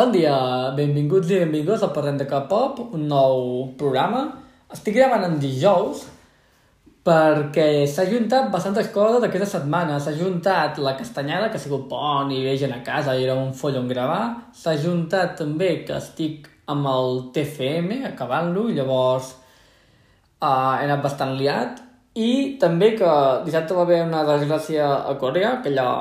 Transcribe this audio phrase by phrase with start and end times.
[0.00, 0.32] Bon dia,
[0.72, 3.42] benvinguts i benvinguts al Parlem de K-pop, un nou
[3.76, 4.22] programa.
[4.72, 6.06] Estic gravant en dijous
[7.04, 9.98] perquè s'ha juntat bastantes coses aquesta setmana.
[10.00, 13.36] S'ha juntat la castanyada, que ha sigut pont i ve gent a casa i era
[13.36, 14.22] un follon gravar.
[14.56, 19.34] S'ha juntat també que estic amb el TFM acabant-lo i llavors
[20.40, 21.84] uh, he anat bastant liat.
[22.16, 23.12] I també que
[23.44, 25.92] dissabte va haver una desgràcia a Corea, que allò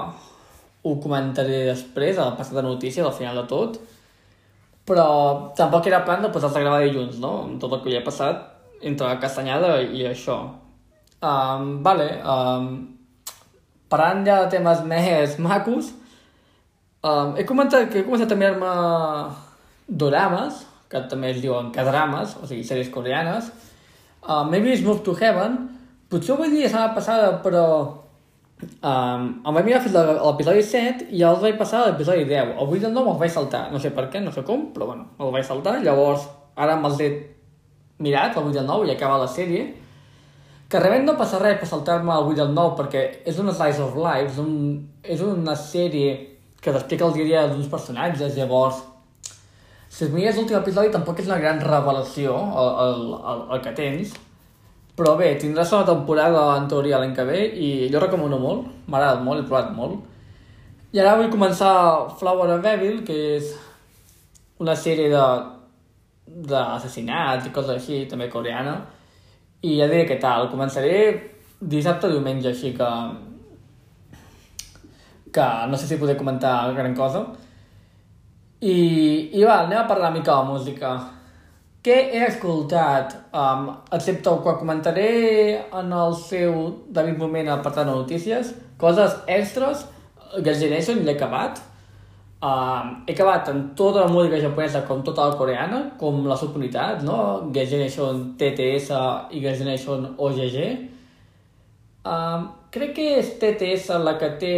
[0.84, 3.80] ho comentaré després, a la passada notícia, al final de tot.
[4.88, 5.10] Però
[5.58, 7.34] tampoc era plan de posar-se a gravar dilluns, no?
[7.44, 8.48] Amb tot el que hi ha passat
[8.82, 10.40] entre la castanyada i això.
[11.20, 12.70] Um, vale, um,
[13.92, 15.92] parlant ja de temes més macos,
[17.04, 18.72] um, he, comentat, que he començat a mirar-me
[19.90, 23.52] dorames, que també es diuen cadrames, o sigui, sèries coreanes.
[24.24, 25.60] Uh, M'he vist Move to Heaven,
[26.10, 27.66] potser ho vaig dir la setmana passada, però
[28.62, 32.56] um, em vaig mirar fins a l'episodi 7 i els vaig passar a l'episodi 10.
[32.56, 34.70] El 8 i el 9 els vaig saltar, no sé per què, no sé com,
[34.76, 35.78] però bueno, els vaig saltar.
[35.86, 37.12] Llavors, ara me'ls he
[38.06, 39.68] mirat, el 8 i el 9, i acaba la sèrie.
[40.70, 43.56] Que realment no passa res per saltar-me el 8 i el 9, perquè és una
[43.56, 44.54] slice of life, és, un,
[45.04, 46.14] és una sèrie
[46.60, 48.84] que t'explica el dia a dia d'uns personatges, llavors
[49.90, 53.00] si es mires l'últim episodi tampoc és una gran revelació el, el,
[53.32, 54.12] el, el que tens,
[55.00, 59.00] però bé, tindràs una temporada en teoria l'any que ve i jo recomano molt, m'ha
[59.00, 60.02] agradat molt, he provat molt.
[60.92, 61.72] I ara vull començar
[62.20, 63.54] Flower of Evil, que és
[64.60, 65.26] una sèrie de
[66.30, 68.76] d'assassinats i coses així, també coreana,
[69.66, 70.50] i ja diré què tal.
[70.52, 71.00] Començaré
[71.60, 72.90] dissabte diumenge, així que
[75.32, 77.24] que no sé si podré comentar gran cosa.
[78.60, 78.76] I,
[79.38, 80.94] i va, anem a parlar una mica de música.
[81.80, 83.14] Què he escoltat?
[83.32, 85.12] Um, excepte el que comentaré
[85.80, 86.58] en el seu
[86.92, 89.86] degut moment al apartat de notícies, coses extras,
[90.36, 91.62] Girls' Generation l'he acabat.
[92.44, 97.08] Um, he acabat en tota la música japonesa com tota la coreana, com les subunitats,
[97.08, 97.18] no?
[97.56, 99.00] Girls' Generation TTS
[99.32, 100.60] i Girls' Generation OGG.
[102.04, 104.56] Um, crec que és TTS la que té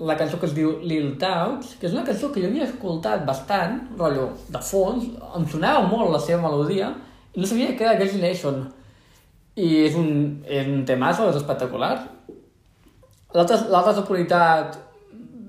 [0.00, 3.24] la cançó que es diu Lil Touch, que és una cançó que jo havia escoltat
[3.26, 6.92] bastant, rotllo, de fons, em sonava molt la seva melodia,
[7.34, 8.60] i no sabia que era Girls' Generation.
[9.58, 10.10] I és un,
[10.46, 11.96] és un temazo, és espectacular.
[13.34, 14.78] L'altra subunitat,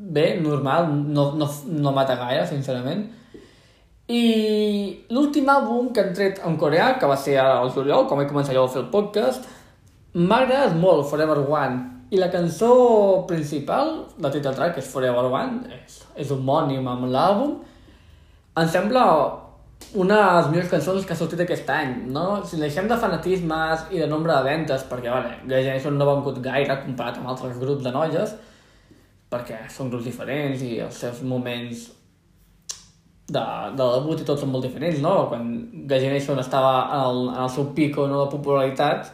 [0.09, 3.05] bé, normal, no, no, no mata gaire, sincerament.
[4.09, 4.23] I
[5.13, 8.57] l'últim àlbum que han tret en coreà, que va ser al juliol, com he començat
[8.57, 9.45] jo a fer el podcast,
[10.17, 11.98] m'ha agradat molt, Forever One.
[12.09, 17.05] I la cançó principal, la title track, que és Forever One, és, és homònim amb
[17.13, 17.59] l'àlbum,
[18.57, 19.03] em sembla
[19.93, 22.41] una de les millors cançons que ha sortit aquest any, no?
[22.45, 26.15] Si deixem de fanatismes i de nombre de ventes, perquè, vale, la Generation no ha
[26.15, 28.35] vengut gaire comparat amb altres grups de noies,
[29.29, 31.87] perquè són grups diferents i els seus moments
[33.29, 33.45] de,
[33.77, 35.15] de debut i tots són molt diferents, no?
[35.29, 35.49] Quan
[35.89, 39.13] la Generation estava en el, en el seu pico no, de popularitat,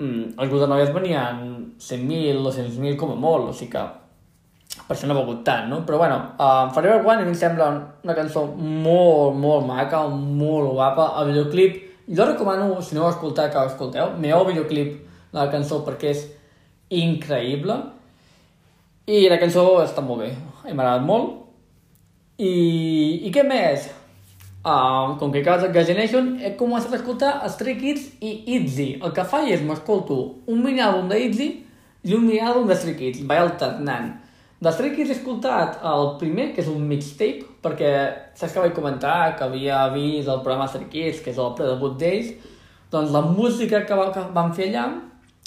[0.00, 1.42] mm, els noies venien
[1.78, 3.84] 100.000 o 100.000 com a molt, o sigui que
[4.86, 5.82] per això no ha begut tant, no?
[5.86, 7.68] Però bueno, uh, Forever One a mi em sembla
[8.04, 11.12] una cançó molt, molt maca, molt guapa.
[11.20, 11.78] El videoclip,
[12.08, 14.96] jo recomano, si no ho escoltat, que ho escolteu, meu videoclip
[15.30, 16.24] de la cançó perquè és
[16.90, 17.76] increïble.
[19.10, 20.32] I la cançó està molt bé,
[20.64, 21.36] m'ha agradat molt.
[22.40, 22.52] I,
[23.26, 23.90] I què més?
[24.60, 28.88] Uh, com que acabes de Generation, he començat a escoltar Stray Kids i ITZY.
[29.00, 30.18] El que faig és m'escolto
[30.52, 31.46] un mini àlbum de ITZY
[32.04, 33.22] i un mini àlbum de Stray Kids.
[33.30, 34.10] Vaig alternant.
[34.60, 37.94] De Stray Kids he escoltat el primer, que és un mixtape, perquè
[38.36, 41.96] saps que vaig comentar que havia vist el programa Stray Kids, que és el pre-debut
[41.96, 42.34] d'ells,
[42.92, 44.86] doncs la música que, va, que van fer allà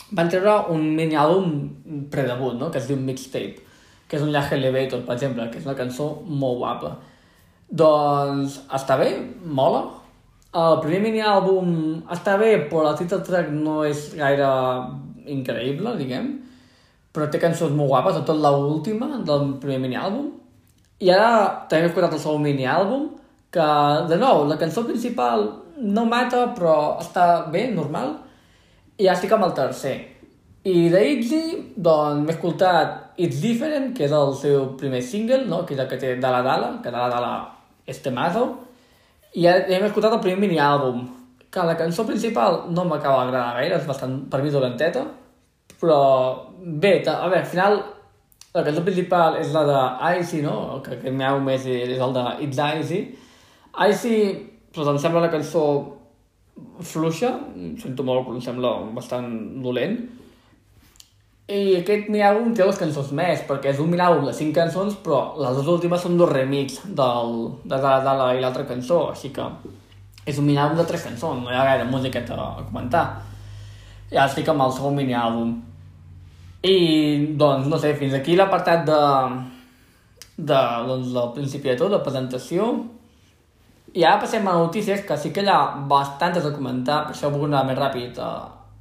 [0.09, 2.74] van treure un mini àlbum pre-debut, no?
[2.74, 3.62] que es diu mixtape,
[4.09, 6.95] que és un Llage Elevator, per exemple, que és una cançó molt guapa.
[7.74, 9.10] Doncs està bé,
[9.50, 9.82] mola.
[10.54, 11.70] El primer mini-àlbum
[12.14, 14.50] està bé, però el title track no és gaire
[15.34, 16.28] increïble, diguem.
[17.14, 20.28] Però té cançons molt guapes, tot l'última del primer mini-àlbum.
[21.02, 21.31] I ara
[21.70, 23.08] també he escoltat el segon mini-àlbum,
[23.54, 23.66] que,
[24.12, 25.48] de nou, la cançó principal
[25.81, 28.14] no mata, però està bé, normal.
[29.02, 29.96] I ja estic amb el tercer.
[30.69, 31.42] I de Itzy,
[31.76, 35.64] doncs m'he escoltat It's Different, que és el seu primer single, no?
[35.66, 37.34] que és el que té Dala Dala, que Dala Dala
[37.88, 38.45] és temazo,
[39.33, 41.03] i ja hem escoltat el primer mini-àlbum,
[41.53, 45.03] que la cançó principal no m'acaba d'agradar gaire, és bastant, per mi, dolenteta,
[45.81, 46.00] però
[46.57, 47.80] bé, a veure, al final
[48.53, 49.77] la cançó principal és la de
[50.19, 50.80] Icy, no?
[50.85, 53.00] Que aquest meu més és el de It's Icy.
[53.89, 54.18] Icy,
[54.75, 55.63] doncs em sembla una cançó
[56.85, 57.31] fluixa,
[57.81, 59.31] sento molt, però em sembla bastant
[59.65, 59.97] dolent.
[61.51, 65.34] I aquest mini-àlbum té les cançons més, perquè és un mini-àlbum de cinc cançons, però
[65.44, 67.34] les dues últimes són dos remix del,
[67.66, 69.44] de Dala Dala i l'altra cançó, així que
[70.24, 73.04] és un mini-àlbum de tres cançons, no hi ha gaire música a comentar.
[74.13, 75.54] Ja estic amb el segon mini-àlbum.
[76.63, 76.75] I,
[77.36, 79.04] doncs, no sé, fins aquí l'apartat de,
[80.38, 82.72] de, doncs, del principi de tot, de presentació.
[83.94, 85.60] I ara passem a notícies, que sí que hi ha
[85.92, 88.30] bastantes a comentar, per això he anar més ràpid a,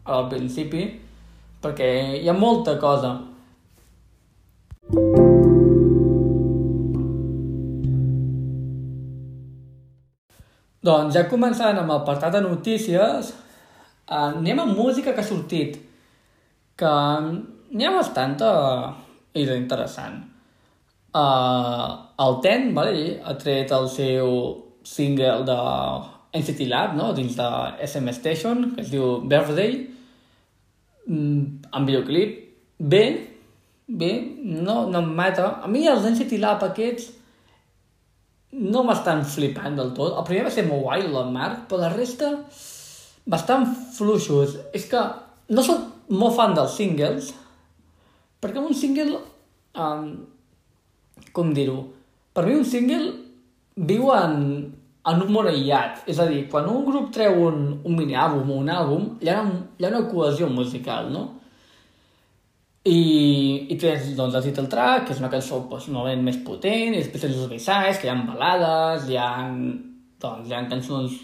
[0.07, 0.87] a al principi,
[1.63, 3.15] perquè hi ha molta cosa.
[10.83, 15.79] Doncs ja començant amb el apartat de notícies, eh, anem amb música que ha sortit,
[16.77, 16.93] que
[17.71, 18.51] n'hi ha bastanta
[19.35, 20.19] i interessant.
[21.13, 24.31] Uh, el Ten, vale, ha tret el seu
[24.83, 25.57] single de
[26.41, 27.13] NCT Lab, no?
[27.13, 27.49] dins de
[27.85, 29.77] SM Station, que es diu Birthday,
[31.09, 32.39] amb videoclip.
[32.79, 33.03] Bé,
[33.87, 34.13] bé,
[34.43, 35.49] no, no em mata.
[35.63, 37.11] A mi els NCT Lab aquests
[38.53, 40.13] no m'estan flipant del tot.
[40.19, 42.35] El primer va ser molt guai, la Marc, però la resta
[43.25, 43.67] bastant
[43.97, 44.59] fluixos.
[44.77, 45.01] És que
[45.53, 47.33] no sóc molt fan dels singles,
[48.43, 49.21] perquè un single,
[49.79, 50.07] um,
[51.33, 51.79] com dir-ho,
[52.33, 53.13] per mi un single
[53.77, 54.37] viu en,
[55.11, 56.05] en un món aïllat.
[56.11, 59.41] És a dir, quan un grup treu un, un mini-àlbum o un àlbum, hi ha,
[59.43, 61.25] una, hi ha una cohesió musical, no?
[62.83, 63.01] I,
[63.71, 67.03] i tens doncs, el title track, que és una cançó doncs, novament més potent, i
[67.03, 69.29] després tens els B-sides, que hi ha balades, hi ha,
[70.23, 71.21] doncs, hi ha cançons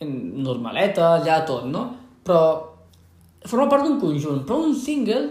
[0.00, 1.86] normaletes, ha tot, no?
[2.24, 2.42] Però
[3.48, 5.22] forma part d'un conjunt, però un single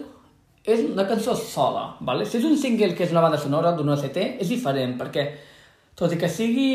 [0.69, 2.25] és una cançó sola, ¿vale?
[2.25, 5.25] Si és un single que és una banda sonora d'un OCT, és diferent, perquè
[5.97, 6.69] tot i que sigui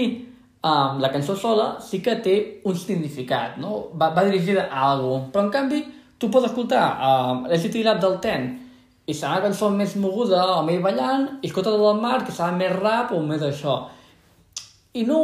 [0.64, 3.90] um, la cançó sola, sí que té un significat, no?
[4.00, 5.82] Va, va dirigida a algú, però en canvi
[6.19, 8.46] tu pots escoltar um, l'NCT Lab del Ten
[9.05, 12.55] i serà una cançó més moguda o més ballant, i escolta del mar, que serà
[12.56, 13.82] més rap o més això.
[14.94, 15.19] I no,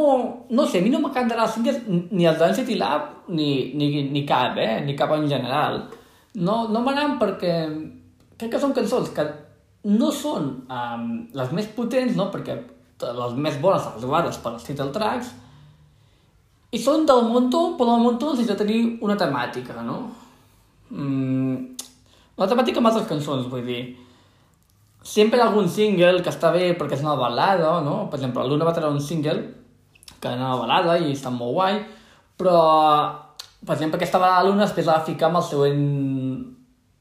[0.51, 4.25] no sé, a mi no m'encantarà els singles ni el Dance Lab ni, ni, ni
[4.27, 4.81] cap, eh?
[4.85, 5.79] Ni cap en general.
[6.35, 7.55] No, no m'agraden perquè
[8.37, 9.25] crec que són cançons que
[9.87, 12.27] no són um, les més potents, no?
[12.33, 12.59] Perquè
[13.03, 15.31] les més bones les guardes per als title tracks,
[16.71, 19.97] i són del muntó, però del muntó sense tenir una temàtica, no?
[20.91, 21.55] Mm,
[22.39, 23.81] la temàtica amb altres cançons, vull dir...
[25.01, 28.05] Sempre hi ha algun single que està bé perquè és una balada, no?
[28.11, 29.39] Per exemple, l'Una va treure un single
[30.21, 31.79] que era una balada i està molt guai,
[32.37, 32.59] però,
[33.65, 35.81] per exemple, aquesta balada l'Una després la va ficar amb el següent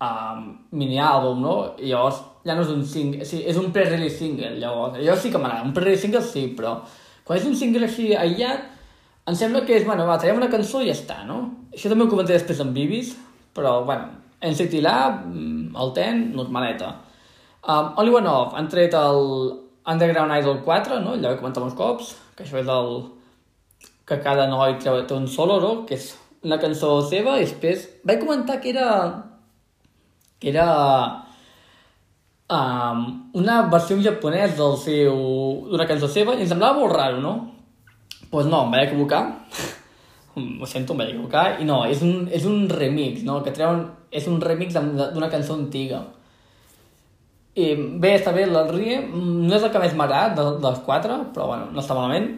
[0.00, 0.47] um,
[0.81, 1.55] mini-àlbum, no?
[1.76, 4.98] I llavors ja no és un single, sí, és un pre-release single, llavors.
[4.98, 6.78] Llavors sí que m'agrada, un pre-release single sí, però
[7.26, 8.64] quan és un single així aïllat,
[9.31, 11.42] em sembla que és, bueno, va, traiem una cançó i ja està, no?
[11.75, 13.12] Això també ho comentaré després amb Bibis,
[13.54, 14.08] però, bueno,
[14.40, 16.94] en City Lab, mm, el ten, normaleta.
[17.60, 19.20] Um, Only One Off, han tret el
[19.87, 21.12] Underground Idol 4, no?
[21.12, 23.02] allò que comentem uns cops, que això és el...
[24.10, 25.72] que cada noi treu, té un solo, no?
[25.87, 26.08] que és
[26.42, 28.88] una cançó seva, i després vaig comentar que era...
[30.40, 30.66] que era...
[32.50, 35.19] Um, una versió en japonès del seu...
[35.70, 37.35] d'una cançó seva, i em semblava molt raro, no?
[38.11, 39.23] Doncs pues no, em vaig equivocar.
[40.35, 43.38] ho sento, em vaig equivocar, i no, és un, és un remix, no?
[43.47, 46.02] que treuen és un remix d'una cançó antiga.
[47.54, 51.16] I bé, està bé, el Rie no és el que més m'agrada de, dels quatre,
[51.35, 52.33] però bueno, no està malament.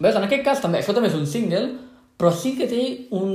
[0.00, 1.66] Veus, en aquest cas també, això també és un single,
[2.20, 2.82] però sí que té
[3.16, 3.30] un,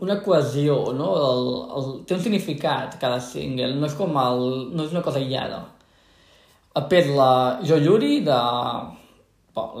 [0.00, 1.10] una cohesió, no?
[1.26, 5.20] El, el, té un significat cada single, no és com el, no és una cosa
[5.20, 5.60] aïllada.
[6.72, 7.32] Després la
[7.66, 8.38] Jo Yuri de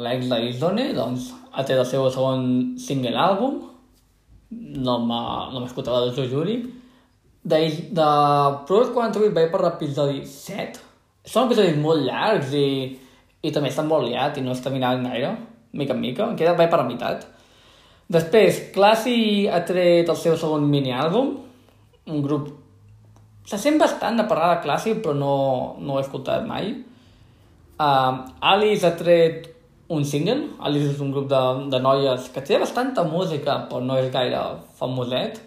[0.04, 3.56] l'ex de doncs ha tret el seu segon single àlbum,
[4.50, 5.22] no m'ha
[5.54, 6.60] no de Juri.
[7.42, 7.58] De,
[7.96, 8.08] de
[8.68, 10.80] Pros 48 vaig per l'episodi 7.
[11.24, 12.98] Són episodis molt llargs i,
[13.40, 15.36] i també estan molt liat i no està mirant gaire,
[15.72, 16.28] mica en mica.
[16.28, 17.24] Em queda vaig per la meitat.
[18.10, 21.30] Després, Classy ha tret el seu segon mini-àlbum,
[22.10, 22.48] un grup...
[23.46, 25.34] Se sent bastant de parlar de Classy, però no,
[25.78, 26.72] no ho he escoltat mai.
[27.80, 28.18] Uh,
[28.50, 29.46] Alice ha tret
[29.90, 30.50] un single.
[30.66, 31.40] Alice és un grup de,
[31.72, 34.42] de noies que té bastanta música, però no és gaire
[34.78, 35.40] famoset.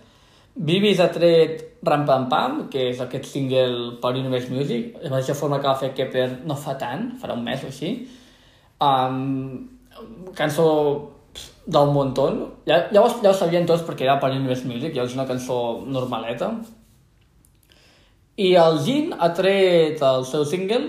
[0.53, 4.93] Bibis ha tret Ram Pam Pam, que és aquest single per Universe Music.
[4.99, 7.71] De la mateixa forma que va fer Kepler no fa tant, farà un mes o
[7.71, 7.93] així.
[8.83, 9.67] Um,
[10.35, 10.67] cançó
[11.65, 12.41] del Monton.
[12.69, 15.27] Ja, ja, ho, ja ho sabien tots perquè era per Universe Music, ja és una
[15.29, 16.51] cançó normaleta.
[18.37, 20.83] I el Jin ha tret el seu single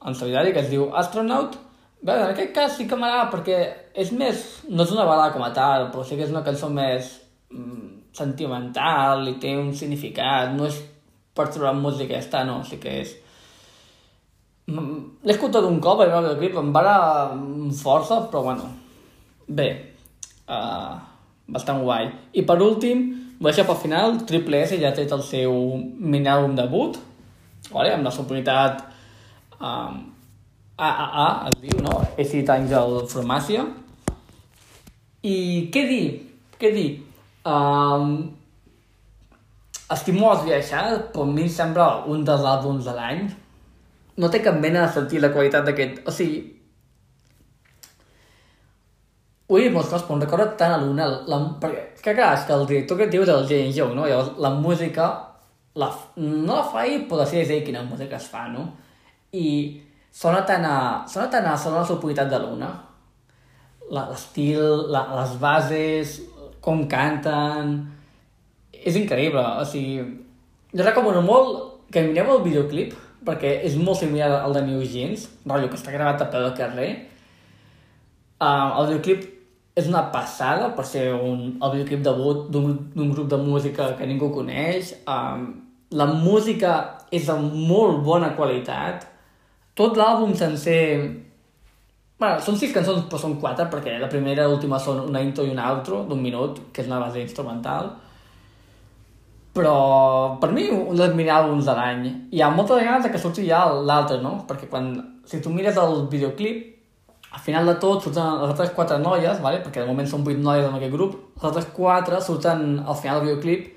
[0.00, 1.58] en solidari que es diu Astronaut,
[2.00, 3.56] Bé, en aquest cas sí que m'agrada perquè
[4.02, 4.44] és més...
[4.72, 7.10] No és una balada com a tal, però sí que és una cançó més
[7.52, 10.54] mm, sentimental i té un significat.
[10.56, 10.78] No és
[11.36, 13.12] per trobar música està, no, sigui que és...
[14.70, 16.96] L'he escoltat un cop, el videoclip, em va
[17.82, 18.70] força, però bueno,
[19.50, 19.68] bé,
[20.46, 20.94] uh,
[21.50, 22.08] bastant guai.
[22.38, 23.02] I per últim,
[23.40, 25.54] ho deixo pel final, Triple S ja ha tret el seu
[25.98, 26.98] mini-àlbum debut,
[27.70, 27.94] vale?
[27.94, 28.82] amb la subunitat
[29.58, 30.00] um,
[30.78, 32.00] AAA, es diu, no?
[32.18, 33.66] Acid Angel Formàcia.
[35.26, 35.36] I
[35.72, 36.04] què dir?
[36.60, 36.88] Què dir?
[37.44, 38.14] Um,
[39.90, 43.26] estic molt esbiaixat, però a mi em sembla un dels àlbums de l'any,
[44.20, 46.02] no té cap mena de sentit la qualitat d'aquest...
[46.06, 46.40] O sigui...
[49.50, 51.08] Dit molts cops, però recorda tant a l'una...
[51.26, 51.40] La...
[51.62, 54.06] Perquè, que clar, és que el director que diu és el James Young, no?
[54.06, 55.08] Llavors, la música...
[55.80, 55.88] La...
[56.22, 58.68] No la fa ell, però és ell quina música es fa, no?
[59.34, 59.46] I
[60.14, 60.76] sona tant a...
[61.10, 61.56] Sona tant a...
[61.58, 62.68] Sona la subunitat de l'una.
[63.90, 64.62] L'estil,
[64.94, 66.20] les bases,
[66.62, 67.74] com canten...
[68.70, 69.98] És increïble, o sigui...
[70.70, 72.94] Jo recomano molt que mireu el videoclip,
[73.26, 76.54] perquè és molt similar al de New Jeans, rotllo que està gravat a peu de
[76.54, 76.88] carrer.
[78.38, 79.39] Uh, el videoclip
[79.78, 84.32] és una passada per ser un, el videoclip debut d'un grup de música que ningú
[84.34, 84.94] coneix.
[85.06, 85.46] Um,
[85.94, 86.74] la música
[87.10, 89.06] és de molt bona qualitat.
[89.74, 90.82] Tot l'àlbum sencer...
[92.20, 95.46] Bueno, són sis cançons, però són quatre, perquè la primera i l'última són una intro
[95.46, 97.94] i un outro d'un minut, que és una base instrumental
[99.52, 103.48] però per mi un dels millors àlbums de l'any hi ha moltes ganes que surti
[103.48, 104.44] ja l'altre, no?
[104.46, 104.92] Perquè quan,
[105.26, 106.69] si tu mires el videoclip
[107.30, 109.60] al final de tot surten les altres quatre noies, vale?
[109.62, 113.20] perquè de moment són vuit noies en aquest grup, les altres quatre surten al final
[113.20, 113.68] del videoclip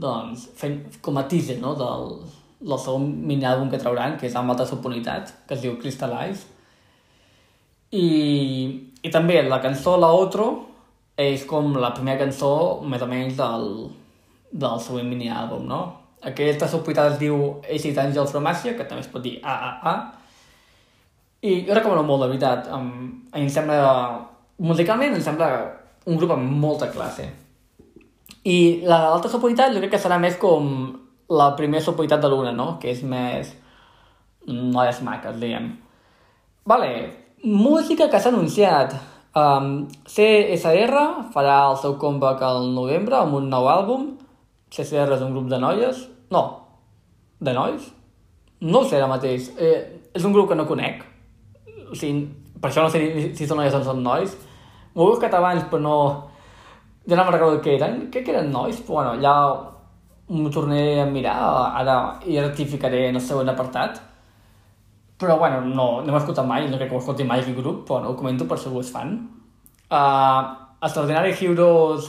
[0.00, 1.74] doncs, fent com a teaser no?
[1.76, 2.16] del,
[2.62, 6.48] del segon mini-àlbum que trauran, que és amb altres oportunitats, que es diu Crystallize.
[7.92, 8.06] I,
[9.04, 10.48] I també la cançó La Otro
[11.20, 13.68] és com la primera cançó més o menys del,
[14.64, 15.82] del següent mini-àlbum, no?
[16.22, 19.94] Aquesta subunitat es diu Acid Angel Fromàcia, que també es pot dir AAA,
[21.42, 22.68] i jo recomano molt, de veritat.
[22.72, 23.78] Um, em sembla...
[24.62, 25.48] Musicalment em sembla
[26.06, 27.26] un grup amb molta classe.
[28.46, 30.68] I l'altra subunitat jo crec que serà més com
[31.32, 32.76] la primera subunitat de l'una, no?
[32.82, 33.54] Que és més...
[34.46, 35.70] noies maques, diguem.
[36.66, 36.92] Vale,
[37.42, 38.94] música que s'ha anunciat.
[39.34, 44.10] Um, CSR farà el seu comeback al novembre amb un nou àlbum
[44.72, 45.98] CCR és un grup de noies?
[46.32, 46.42] No.
[47.40, 47.90] De nois?
[48.64, 49.50] No ho sé ara mateix.
[49.60, 51.02] Eh, és un grup que no conec.
[51.92, 52.24] O sigui,
[52.60, 54.36] per això no sé si són noies o són nois.
[54.94, 55.96] M'ho he buscat abans, però no...
[57.08, 58.06] Ja no me'n recordo què eren.
[58.12, 58.78] Què que eren nois?
[58.86, 59.34] Però, bueno, ja
[60.32, 61.36] m'ho tornaré a mirar,
[61.82, 63.98] ara hi rectificaré en el següent apartat.
[65.18, 67.84] Però, bueno, no, no m'he escoltat mai, no crec que ho escolti mai aquest grup,
[67.88, 69.12] però no, ho comento per si algú és fan.
[69.92, 72.08] Uh, Extraordinary Heroes,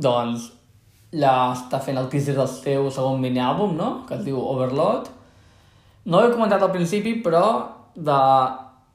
[0.00, 0.46] doncs,
[1.10, 3.90] ja està fent el teaser del seu segon mini-àlbum, no?
[4.08, 5.10] Que es diu Overload.
[6.06, 7.44] No ho he comentat al principi, però
[7.96, 8.18] de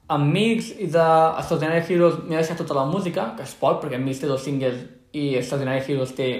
[0.08, 1.06] Amics i de
[1.40, 4.84] Extraordinary Heroes m'he deixat tota la música, que es pot, perquè Amics té dos singles
[5.16, 6.30] i Extraordinary Heroes té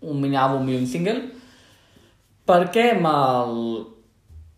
[0.00, 1.18] un mini-àlbum i un single,
[2.48, 3.56] perquè me'l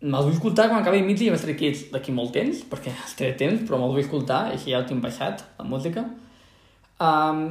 [0.03, 3.63] me'l vull escoltar quan acabi Amics i Stray Kids d'aquí molt temps, perquè estaré temps,
[3.67, 6.03] però me'l vull escoltar, i així ja ho tinc baixat, la música.
[6.99, 7.43] Um,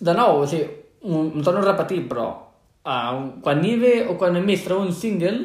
[0.00, 0.66] de nou, o sigui,
[1.06, 2.26] em torno a repetir, però
[2.82, 5.38] uh, quan Nive o quan Amics treu un single,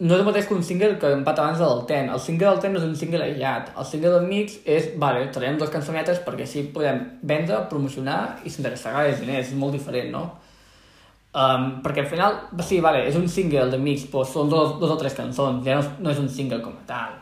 [0.00, 2.08] no és el mateix que un single que hem abans del Ten.
[2.08, 3.72] El single del Ten no és un single aïllat.
[3.76, 8.52] El single del Mix és, vale, traiem dues cançonetes perquè així podem vendre, promocionar i
[8.52, 9.50] s'interessarà els diners.
[9.50, 10.22] És molt diferent, no?
[11.30, 14.90] Um, perquè al final, sí, vale, és un single de Mix, però són dos, dos
[14.90, 17.12] o tres cançons, ja no, no és un single com a tal.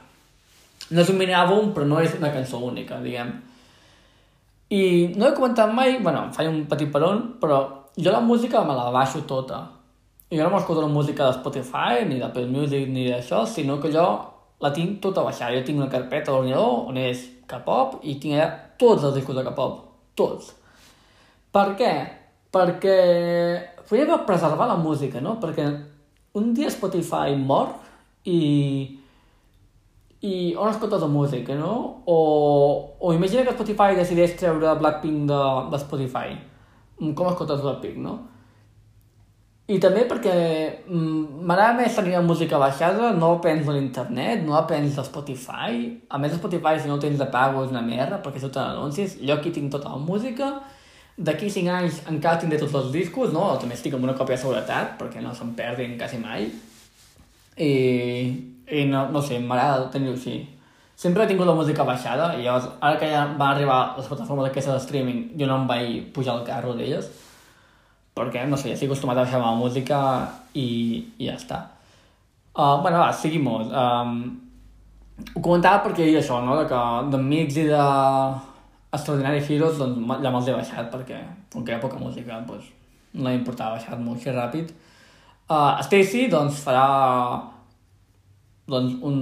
[0.88, 3.34] No és un mini-àlbum, però no és una cançó única, diguem.
[4.72, 4.82] I
[5.18, 7.58] no he comentat mai, bueno, faig un petit peron, però
[7.98, 9.64] jo la música me la baixo tota.
[10.30, 14.04] Jo no m'escolto la música de Spotify, ni d'Apple Music, ni d'això, sinó que jo
[14.60, 15.56] la tinc tota baixada.
[15.56, 18.48] Jo tinc una carpeta a l'ordinador on és K-pop i tinc allà
[18.80, 19.80] tots els discos de K-pop.
[20.18, 20.52] Tots.
[21.54, 21.92] Per què?
[22.52, 22.98] Perquè
[23.88, 25.38] podria preservar la música, no?
[25.40, 25.66] Perquè
[26.36, 27.72] un dia Spotify mor
[28.28, 28.98] i
[30.20, 32.02] i on escoltes la música, no?
[32.04, 32.16] O,
[32.98, 36.34] o imagina que Spotify decideix treure Blackpink de, de Spotify
[36.98, 38.16] com escoltes l'Epic, no?
[39.68, 40.34] I també perquè
[40.88, 44.96] mm, m'agrada més tenir la música baixada, no la prens de l'internet, no la prens
[44.96, 45.82] de Spotify.
[46.08, 49.18] A més, Spotify, si no tens de pago, és una merda, perquè surten anuncis.
[49.20, 50.54] Jo aquí tinc tota la música.
[51.20, 53.50] D'aquí 5 anys encara tindré tots els discos, no?
[53.60, 56.48] També estic amb una còpia de seguretat, perquè no se'n perdin quasi mai.
[57.58, 57.72] I,
[58.72, 60.38] i no, no sé, m'agrada tenir-ho així
[60.98, 64.48] sempre he tingut la música baixada i llavors, ara que ja va arribar les plataformes
[64.48, 67.06] d'aquestes de streaming, jo no em vaig pujar al carro d'elles.
[68.18, 69.98] Perquè, no sé, estic acostumat a baixar la música
[70.54, 70.68] i,
[71.18, 71.62] i ja està.
[72.58, 73.70] Uh, bueno, va, seguimos.
[73.70, 74.18] Um,
[75.34, 76.80] ho comentava perquè hi això, no?, de que
[77.62, 77.84] i de
[78.92, 81.20] Extraordinary Heroes, doncs ja me'ls he baixat perquè,
[81.52, 82.74] com que hi ha poca música, doncs
[83.14, 84.74] no m'importava baixar molt així ràpid.
[85.48, 86.84] Uh, Stacy, doncs, farà
[88.68, 89.18] doncs, un...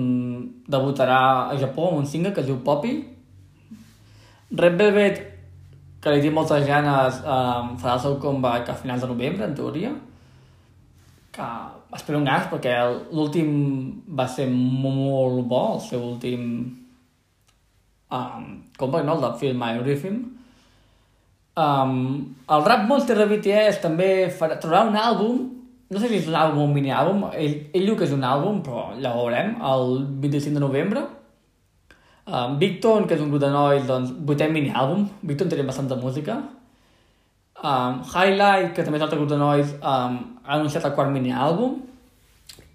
[0.67, 1.21] debutarà
[1.53, 2.97] a Japó amb un single que es diu Poppy.
[4.57, 5.23] Red Velvet,
[6.07, 9.57] que li tinc moltes ganes, um, farà el seu comeback a finals de novembre, en
[9.59, 9.91] teoria.
[11.35, 11.49] Que
[11.99, 12.77] espero un gas, perquè
[13.11, 13.51] l'últim
[14.07, 16.47] va ser molt, bo, el seu últim
[18.15, 18.47] um,
[18.79, 19.19] comeback, no?
[19.19, 20.23] El del film My Everything.
[21.59, 21.99] Um,
[22.55, 25.45] el Rap Monster de BTS també farà, trobarà un àlbum
[25.87, 28.25] no sé si és un àlbum o un mini-àlbum, ell, ell diu que és un
[28.27, 31.03] àlbum, però ja ho veurem, el 25 de novembre.
[32.27, 36.41] Um, Victon, que és un grup de nois, doncs, vuitè mini-àlbum, Victon té bastanta música.
[37.63, 41.77] Um, Highlight, que també és altre grup de nois, um, ha anunciat el quart mini-àlbum.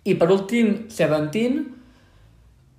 [0.08, 1.66] I per últim, Seventeen,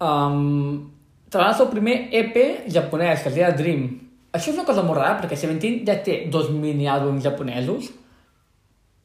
[0.00, 0.88] um,
[1.28, 2.38] trobarà el seu primer EP
[2.72, 3.84] japonès, que es deia Dream.
[4.32, 7.92] Això és una cosa molt rara, perquè Seventeen ja té dos mini-àlbums japonesos,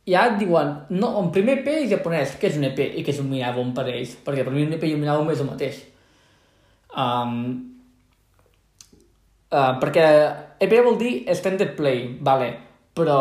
[0.07, 3.11] ja et diuen, no, un primer EP és japonès, que és un EP i que
[3.11, 5.51] és un mini-àlbum per ells, perquè per mi un EP i un mini-àlbum és el
[5.51, 5.83] mateix.
[6.97, 7.35] Um,
[9.53, 10.07] uh, perquè
[10.65, 12.49] EP vol dir extended play, vale,
[12.97, 13.19] però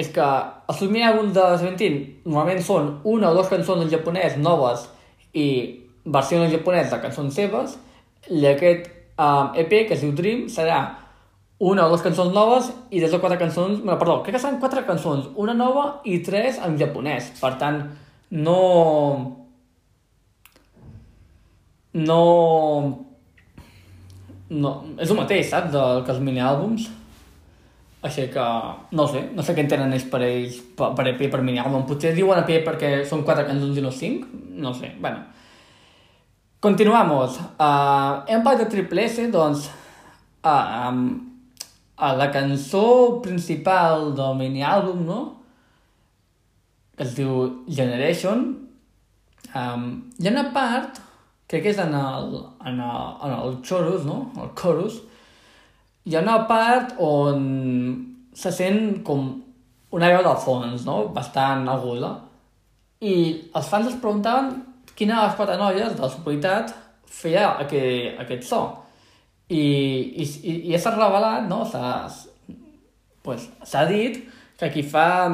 [0.00, 0.24] és que
[0.72, 4.86] els mini-àlbums de Seventeen normalment són una o dues cançons en japonès noves
[5.36, 5.46] i
[6.04, 7.76] versions en japonès de cançons seves,
[8.30, 8.88] i aquest
[9.18, 10.80] um, EP, que es diu Dream, serà
[11.62, 13.82] una o dues cançons noves i des de quatre cançons...
[13.84, 17.30] Bueno, perdó, crec que seran quatre cançons, una nova i tres en japonès.
[17.38, 17.84] Per tant,
[18.34, 18.58] no...
[21.94, 22.20] No...
[24.52, 26.90] No, és el mateix, saps, del, que els mini-àlbums.
[28.04, 28.44] Així que,
[28.98, 31.86] no sé, no sé què entenen ells per ells, per, per EP, per mini-àlbum.
[31.88, 34.26] Potser diuen EP perquè són quatre cançons i no cinc,
[34.60, 35.22] no sé, bueno.
[36.62, 37.38] Continuamos.
[37.56, 39.70] Uh, hem parlat de Triple S, doncs,
[40.44, 41.06] uh, um,
[41.96, 45.20] a la cançó principal del mini-àlbum, no?
[46.96, 48.44] que es diu Generation,
[49.54, 49.86] um,
[50.18, 51.00] hi ha una part,
[51.52, 54.30] crec que és en el, en el, en el chorus, no?
[54.40, 55.02] el chorus,
[56.08, 57.42] hi ha una part on
[58.32, 59.26] se sent com
[59.92, 61.02] una veu de fons, no?
[61.12, 62.14] bastant aguda,
[63.04, 63.14] i
[63.52, 64.54] els fans es preguntaven
[64.96, 66.72] quina de les quatre noies de la superioritat
[67.20, 68.62] feia aquest, aquest so.
[69.52, 69.60] I,
[70.24, 71.66] i, i s'ha revelat, no?
[71.68, 72.08] S'ha
[73.26, 73.50] pues,
[73.92, 74.22] dit
[74.56, 75.28] que qui fa...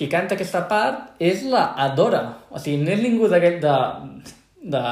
[0.00, 2.22] Qui canta aquesta part és la Adora.
[2.48, 3.74] O sigui, no és ningú d'aquest de,
[4.62, 4.82] de,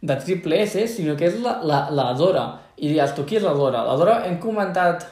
[0.00, 2.44] de Triple S, sinó que és la, la, la Adora.
[2.80, 3.84] I diràs, tu qui és l'Adora?
[3.86, 5.06] L'Adora hem comentat...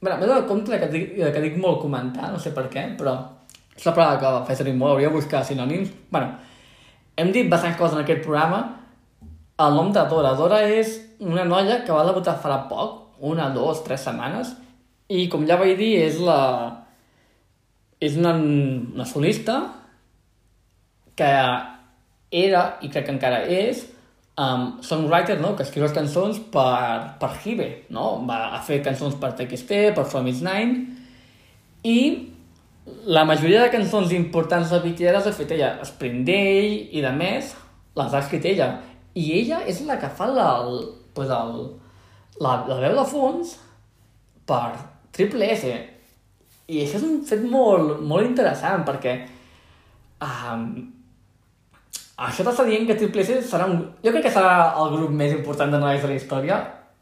[0.00, 3.18] Bé, m'he donat compte que dic, que dic molt comentar, no sé per què, però
[3.76, 5.90] és la paraula que fa servir molt, hauria de buscar sinònims.
[6.12, 6.38] bueno,
[7.16, 8.60] hem dit bastants coses en aquest programa,
[9.60, 10.32] el nom de Dora.
[10.36, 14.54] Dora és una noia que va debutar farà poc, una, dos, tres setmanes,
[15.08, 16.40] i com ja vaig dir, és la...
[18.00, 19.58] és una, una solista
[21.16, 21.32] que
[22.30, 23.84] era, i crec que encara és,
[24.38, 28.20] um, songwriter, no?, que escriu les cançons per, per Hibe, no?
[28.28, 30.84] Va fer cançons per TXT, per From Is Nine,
[31.84, 31.98] i
[33.06, 37.12] la majoria de cançons importants de BTS les ha fet ella, Spring Day i de
[37.14, 37.54] més,
[37.98, 38.70] les ha escrit ella.
[39.14, 40.76] I ella és la que fa el,
[41.14, 41.56] pues el,
[42.40, 43.56] la, la veu de fons
[44.48, 44.78] per
[45.14, 45.74] Triple S.
[46.70, 49.16] I això és un fet molt, molt interessant, perquè
[50.22, 50.66] um,
[52.26, 53.80] això t'està dient que Triple S serà un...
[54.04, 56.58] Jo crec que serà el grup més important de nois de la història.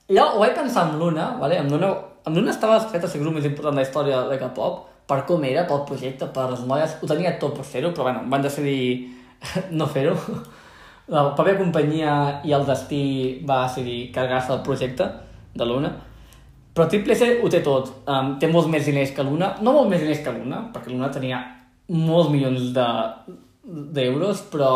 [0.08, 1.58] Jo ho vaig pensar amb Luna, vale?
[1.58, 1.90] amb Luna,
[2.24, 4.84] amb Luna estava escrit a ser el grup més important de la història de K-pop,
[5.08, 8.24] per com era, pel projecte, per les noies, ho tenia tot per fer-ho, però bueno,
[8.30, 8.78] van decidir
[9.78, 10.16] no fer-ho
[11.08, 12.12] la pròpia companyia
[12.44, 13.02] i el destí
[13.48, 15.06] va decidir carregar-se el projecte
[15.56, 15.90] de Luna.
[16.74, 17.90] Però Triple S ho té tot.
[18.06, 19.54] Um, té molts més diners que Luna.
[19.64, 21.40] No molts més diners que Luna, perquè Luna tenia
[21.88, 24.70] molts milions d'euros, de, però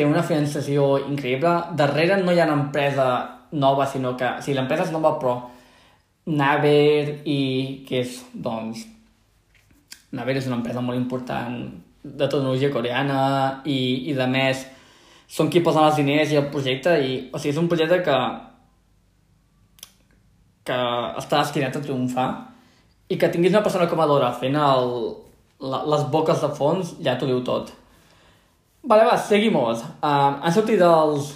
[0.00, 1.52] té una finançació increïble.
[1.76, 3.06] Darrere no hi ha una empresa
[3.52, 4.32] nova, sinó que...
[4.40, 5.36] O sigui, l'empresa és nova, però
[6.40, 7.40] Naver i...
[7.84, 8.86] que és, doncs...
[10.16, 11.60] Naver és una empresa molt important
[12.02, 13.20] de tecnologia coreana
[13.68, 14.64] i, i de més
[15.30, 18.16] són qui posen els diners i el projecte i, o sigui, és un projecte que
[20.70, 20.78] que
[21.18, 22.28] està destinat a triomfar
[23.10, 24.90] i que tinguis una persona com a Dora fent el,
[25.60, 27.72] la, les boques de fons ja t'ho diu tot.
[28.82, 29.82] Vale, va, seguimos.
[30.00, 31.34] Uh, han sortit els,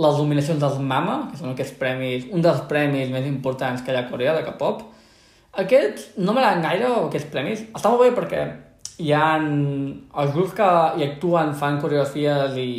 [0.00, 3.98] les nominacions dels MAMA, que són aquests premis, un dels premis més importants que hi
[3.98, 4.86] ha a Corea de K-pop.
[5.60, 7.66] Aquests no m'agraden gaire, aquests premis.
[7.76, 8.46] Està molt bé perquè
[9.04, 12.70] hi ha els grups que hi actuen, fan coreografies i,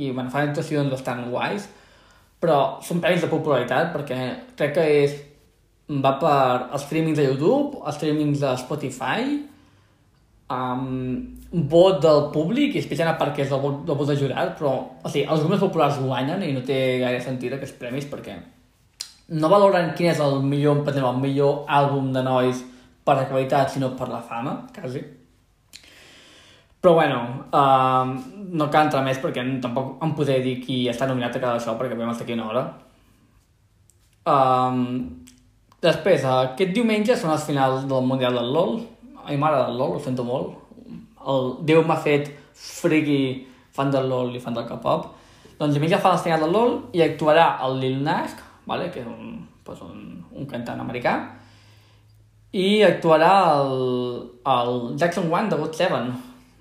[0.00, 1.68] i bueno, fan actuacions bastant guais,
[2.40, 4.20] però són premis de popularitat perquè
[4.56, 5.18] crec que és,
[6.00, 9.36] va per streamings de YouTube, streamings de Spotify,
[10.48, 14.54] um, vot del públic i una part que és el vot, el vot de jurat,
[14.58, 18.36] però o sigui, els grups populars guanyen i no té gaire sentit aquests premis perquè
[19.30, 22.62] no valoren quin és el millor, per exemple, el millor àlbum de nois
[23.06, 25.02] per la qualitat, sinó per la fama, quasi.
[26.80, 27.18] Però bueno,
[27.52, 28.06] uh,
[28.56, 31.74] no cal entrar més perquè tampoc em podré dir qui està nominat a cada això
[31.78, 32.64] perquè vam estar aquí una hora.
[34.30, 34.80] Um,
[35.82, 38.80] després, uh, aquest diumenge són els finals del Mundial del LOL.
[39.20, 40.59] A mi m'agrada el LOL, ho sento molt.
[41.30, 43.20] El Déu m'ha fet friki
[43.76, 45.10] fan del LOL i fan del K-pop.
[45.60, 48.34] Doncs diumenge fa les finals del LOL i actuarà el Lil Nas,
[48.66, 48.88] vale?
[48.92, 51.14] que és un, pues un, un cantant americà,
[52.56, 53.84] i actuarà el,
[54.54, 56.10] el Jackson Wang de God Seven.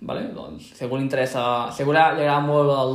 [0.02, 0.28] Vale?
[0.36, 1.42] Doncs, si algú li interessa,
[1.76, 2.94] si algú li agrada molt el,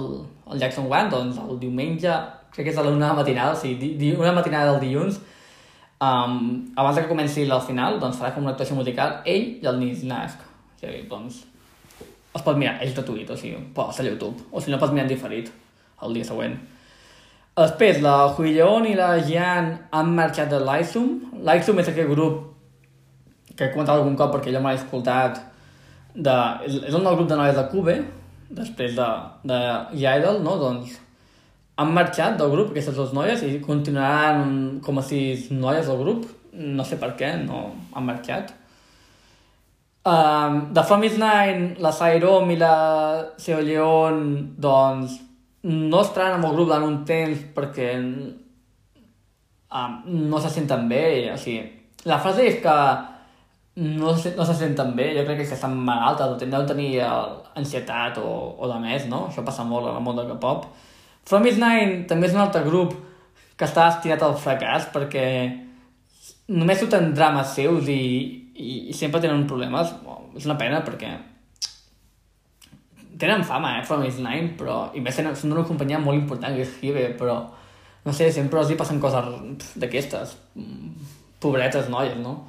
[0.53, 2.13] el Jackson Wang, doncs el diumenge,
[2.55, 5.19] crec que és a l'una matinada, o sigui, di, una matinada del dilluns,
[6.01, 6.39] um,
[6.77, 10.07] abans que comenci la final, doncs farà com una actuació musical ell i el Nis
[10.09, 10.47] Nask.
[10.47, 11.43] O sigui, doncs,
[12.35, 14.95] es pot mirar, és gratuït, o sigui, pot ser a YouTube, o si no pots
[14.95, 15.51] mirar en diferit
[16.03, 16.57] el dia següent.
[17.55, 21.13] Després, la Huilleon i la Jean han marxat de l'Aisum.
[21.47, 22.41] L'Aisum és aquest grup
[23.55, 25.39] que he comentat algun cop perquè jo m'he escoltat
[26.15, 26.35] de,
[26.67, 27.95] és, un grup de noies de Cube,
[28.59, 29.07] després de,
[29.47, 29.61] de
[30.03, 30.57] Idol, no?
[30.59, 30.99] Doncs
[31.79, 36.27] han marxat del grup, aquestes dues noies, i continuaran com a sis noies del grup.
[36.55, 38.51] No sé per què, no han marxat.
[40.05, 45.21] Um, de Is Nine, la Sairom i la Seo León, doncs,
[45.65, 47.95] no estaran amb el grup durant un temps perquè
[49.73, 49.95] um,
[50.29, 51.33] no se senten bé.
[51.33, 51.65] O sigui,
[52.05, 52.77] la frase és que
[53.77, 57.01] no, se, no se senten bé, jo crec que estan malaltes o deuen tenir
[57.57, 58.29] ansietat o,
[58.61, 59.29] o de més, no?
[59.31, 60.69] Això passa molt en el món del K-pop.
[61.25, 62.93] From Is Nine també és un altre grup
[63.57, 65.27] que està destinat al fracàs perquè
[66.53, 69.93] només surten drames seus i, i, i sempre tenen problemes.
[70.39, 71.13] És una pena perquè
[73.19, 76.55] tenen fama, eh, From Is Nine, però, i més tenen, són una companyia molt important,
[76.55, 77.37] que és Hive, però,
[78.05, 79.29] no sé, sempre els hi passen coses
[79.79, 80.35] d'aquestes,
[81.41, 82.41] pobretes noies, no?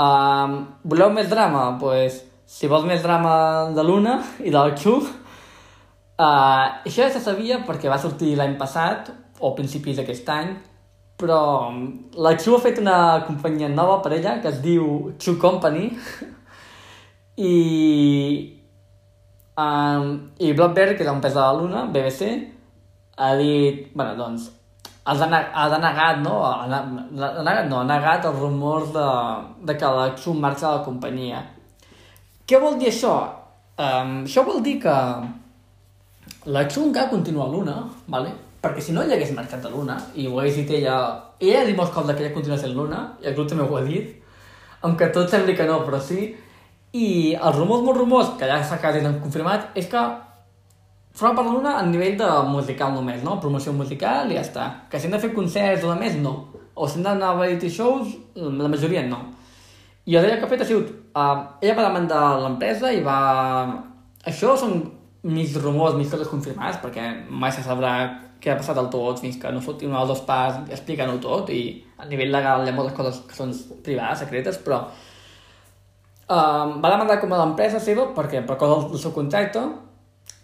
[0.00, 0.56] Um,
[0.88, 1.66] voleu més drama?
[1.68, 3.34] Doncs, pues, si vols més drama
[3.76, 9.12] de l'una i de l'Xu, uh, això ja se sabia perquè va sortir l'any passat,
[9.40, 10.54] o principis d'aquest any,
[11.24, 11.40] però
[12.20, 15.88] la Xu ha fet una companyia nova per ella que es diu Xu Company
[17.50, 17.54] i,
[19.56, 22.26] Um, I Blackberry, que és l'empresa de la Luna, BBC,
[23.22, 24.48] ha dit, bueno, doncs,
[25.06, 26.40] ha, deneg ha denegat, no?
[26.42, 29.06] Ha, denegat, no, ha negat els rumors de,
[29.68, 31.44] de que la Xu marxa de la companyia.
[32.50, 33.14] Què vol dir això?
[33.78, 34.96] Um, això vol dir que
[36.50, 37.76] la Xu encara continua a Luna,
[38.10, 38.34] vale?
[38.64, 40.96] Perquè si no ella hagués marxat de Luna, i ho hagués dit ella...
[41.44, 43.76] Ella ha dit molts cops que ella continua sent Luna, i el grup també ho
[43.76, 44.14] ha dit,
[44.84, 46.32] aunque tot sembli que no, però sí,
[46.94, 50.02] i els rumors, molts rumors, que ja s'ha quasi confirmat, és que
[51.14, 53.38] forma part d'una a nivell de musical només, no?
[53.42, 54.66] Promoció musical i ja està.
[54.90, 56.34] Que si hem de fer concerts o de més, no.
[56.74, 59.20] O si hem d'anar a variety shows, la majoria no.
[60.06, 60.90] I el que ha fet ha sigut...
[61.14, 63.18] Uh, ella va demandar l'empresa i va...
[64.26, 64.80] Això són
[65.24, 67.94] mig rumors, mig coses confirmades, perquè mai se sabrà
[68.44, 71.50] què ha passat al tot fins que no surti una o dos parts explicant-ho tot
[71.54, 71.64] i
[71.96, 74.84] a nivell legal hi ha moltes coses que són privades, secretes, però
[76.24, 79.60] Um, va demandar com a l'empresa seva perquè per cosa del, seu contracte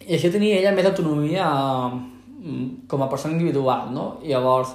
[0.05, 1.47] i així tenia ella més autonomia
[1.89, 4.05] um, com a persona individual, no?
[4.21, 4.75] I llavors,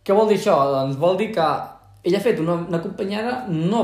[0.00, 0.54] què vol dir això?
[0.72, 1.48] Doncs vol dir que
[2.08, 3.82] ella ha fet una, una companyera no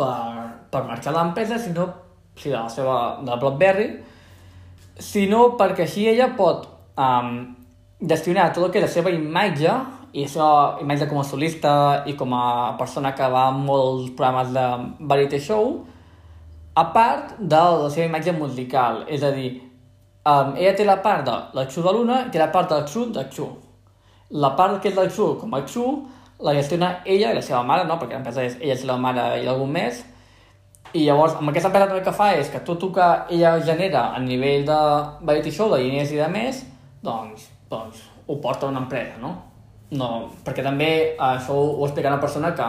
[0.00, 1.90] per, per marxar a l'empresa, sinó
[2.32, 3.90] sigui, de la seva de la BlackBerry,
[4.96, 6.64] sinó perquè així ella pot
[6.96, 7.42] um,
[8.00, 9.72] gestionar tot el que és la seva imatge
[10.16, 11.72] i seva imatge com a solista
[12.10, 14.66] i com a persona que va a molts programes de
[15.00, 15.74] variety show
[16.74, 19.50] a part de la seva imatge musical, és a dir,
[20.24, 23.10] um, ella té la part de l'Xu de l'una i té la part de l'Xu
[23.12, 23.48] de Xu.
[24.30, 25.84] La part que és l'Xu com a Xu
[26.40, 27.98] la gestiona ella i la seva mare, no?
[28.00, 30.04] perquè l'empresa és ella és la mare i algú més,
[30.94, 34.08] i llavors amb aquesta empresa el que fa és que tot el que ella genera
[34.14, 34.78] a nivell de
[35.20, 36.64] variety show, de diners i de més,
[37.04, 39.34] doncs, doncs ho porta una empresa, no?
[39.90, 40.08] no
[40.44, 42.66] perquè també això ho explica una persona que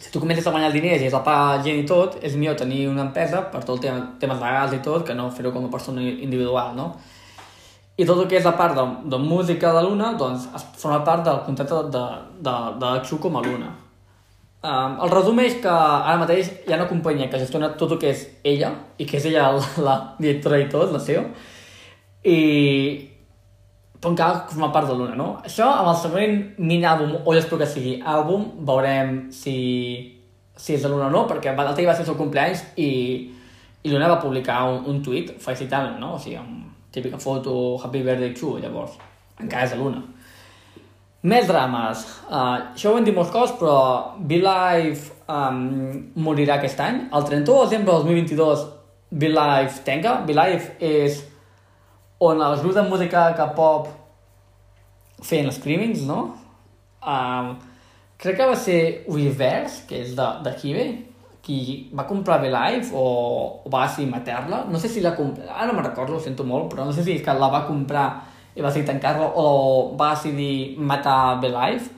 [0.00, 2.56] si tu comences a guanyar diners i és a pagar gent i tot, és millor
[2.60, 5.68] tenir una empresa per tot el tema, temes legals i tot, que no fer-ho com
[5.68, 6.90] a persona individual, no?
[7.96, 10.98] I tot el que és la part de, de música de l'una, doncs, es forma
[11.06, 12.04] part del contracte de,
[12.42, 13.70] de, de l'Xu com a l'una.
[14.64, 18.00] Um, el resum és que ara mateix hi ha una companyia que gestiona tot el
[18.02, 21.24] que és ella, i que és ella la, la directora i tot, la CEO,
[22.24, 22.38] i
[24.04, 25.30] però encara forma part de l'una, no?
[25.48, 29.54] Això amb el següent mini-àlbum, o jo espero que sigui àlbum, veurem si,
[30.52, 32.90] si és de l'una o no, perquè l'altre va ser el seu compleanys i,
[33.80, 36.18] i l'una va publicar un, un tuit felicitant no?
[36.18, 39.00] O sigui, amb típica foto, Happy Birthday to, llavors,
[39.40, 40.04] encara és de l'una.
[41.24, 42.04] Més drames.
[42.28, 43.76] Uh, això ho hem dit molts cops, però
[44.20, 45.62] Be-Live um,
[46.20, 47.06] morirà aquest any.
[47.08, 48.66] El 31 de desembre del 2022
[49.22, 50.18] Be-Live tenga.
[50.28, 51.22] Be-Live és
[52.24, 53.88] on els grups de música que pop
[55.24, 56.34] feien screamings, no?
[57.04, 57.54] Um,
[58.20, 60.86] crec que va ser Reverse, que és de, de Kibe,
[61.44, 61.58] qui
[61.92, 63.04] va comprar Be-Live o,
[63.64, 64.64] o va matar-la.
[64.70, 65.44] No sé si la compra...
[65.52, 67.66] Ara no me'n recordo, ho sento molt, però no sé si és que la va
[67.66, 68.06] comprar
[68.54, 69.46] i va decidir tancar-lo o
[69.98, 71.90] va decidir matar Belive,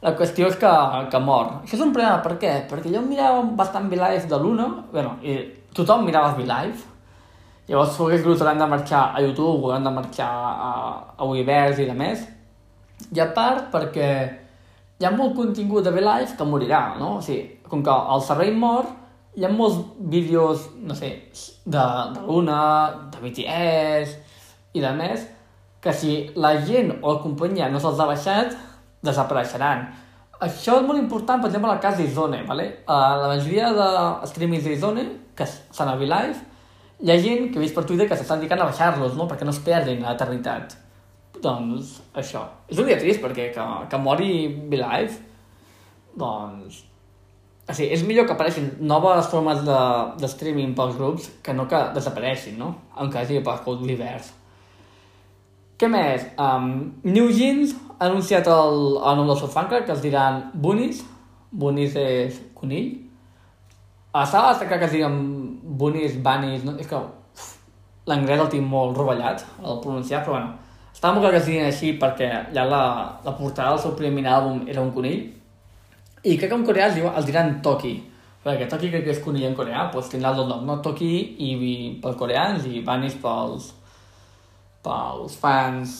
[0.00, 0.70] la qüestió és que,
[1.12, 1.60] que mor.
[1.60, 2.54] Això és un problema, per què?
[2.70, 5.36] Perquè jo mirava bastant Belive de l'una, bueno, i
[5.76, 6.89] tothom mirava Belive,
[7.70, 10.70] llavors aquests grups hauran de marxar a YouTube, hauran de marxar a,
[11.16, 12.24] a Univers i de més,
[13.14, 14.08] i a part perquè
[15.00, 17.16] hi ha molt contingut de Belive que morirà, no?
[17.18, 18.90] O sigui, com que el servei mor,
[19.38, 19.78] hi ha molts
[20.12, 21.12] vídeos, no sé,
[21.64, 21.84] de,
[22.16, 22.58] de l'una,
[23.12, 24.16] de BTS
[24.74, 25.24] i de més,
[25.80, 28.52] que si la gent o la companyia no se'ls ha baixat,
[29.06, 29.86] desapareixeran.
[30.44, 32.66] Això és molt important, per exemple, en el cas d'Izone, ¿vale?
[32.84, 33.88] Uh, la majoria de
[34.28, 35.06] streamings d'Izone,
[35.36, 36.49] que s'han a Live,
[37.00, 39.46] hi ha gent que he vist per Twitter que s'estan dedicant a baixar-los, no?, perquè
[39.48, 40.76] no es perdin a l'eternitat.
[41.40, 42.44] Doncs, això.
[42.68, 44.30] És un dia trist, perquè que, que mori
[44.70, 45.18] Live,
[46.20, 46.84] doncs...
[47.70, 49.80] O sigui, és millor que apareixin noves formes de,
[50.18, 52.72] de streaming pels grups que no que desapareixin, no?
[52.98, 54.32] En cas sigui per l'univers.
[55.78, 56.26] Què més?
[56.34, 61.04] Um, New Jeans ha anunciat el, el nom del seu fan que es diran Bunnies.
[61.50, 62.90] Bunnies és conill.
[64.10, 65.16] Estava destacar que es diuen
[65.80, 66.66] Bunnies, Bunnies...
[66.66, 66.76] No?
[66.80, 67.00] És que
[68.10, 70.56] l'anglès el tinc molt rovellat, el pronunciar, però bueno.
[70.92, 72.82] Estava molt clar que es diuen així perquè ja la,
[73.24, 75.22] la portada del seu primer àlbum era un conill.
[76.20, 77.94] I crec que en coreà es, diu, els diran Toki.
[78.44, 80.76] Perquè Toki crec que és conill en coreà, doncs tindrà el nom, no?
[80.84, 81.10] Toki
[81.46, 83.70] i, i pels coreans i Bunnies pels,
[84.84, 85.96] pels fans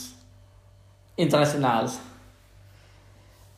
[1.21, 2.01] internacionals.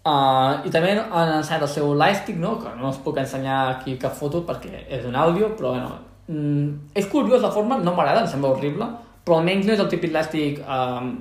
[0.02, 2.56] Uh, I també han anunciat el seu Lightstick, no?
[2.58, 5.92] que no us puc ensenyar aquí cap foto perquè és un àudio, però bueno,
[6.32, 8.88] mm, és curiós la forma, no m'agrada, em sembla horrible,
[9.22, 11.12] però almenys no és el típic Lightstick um,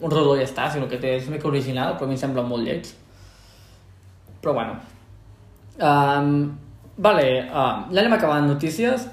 [0.00, 2.44] un rodó ja està, sinó que té, és mica original, però a mi em sembla
[2.44, 2.90] molt lleig.
[4.42, 4.76] Però bueno.
[5.76, 6.50] Um,
[6.96, 9.08] vale, uh, ja anem acabant notícies.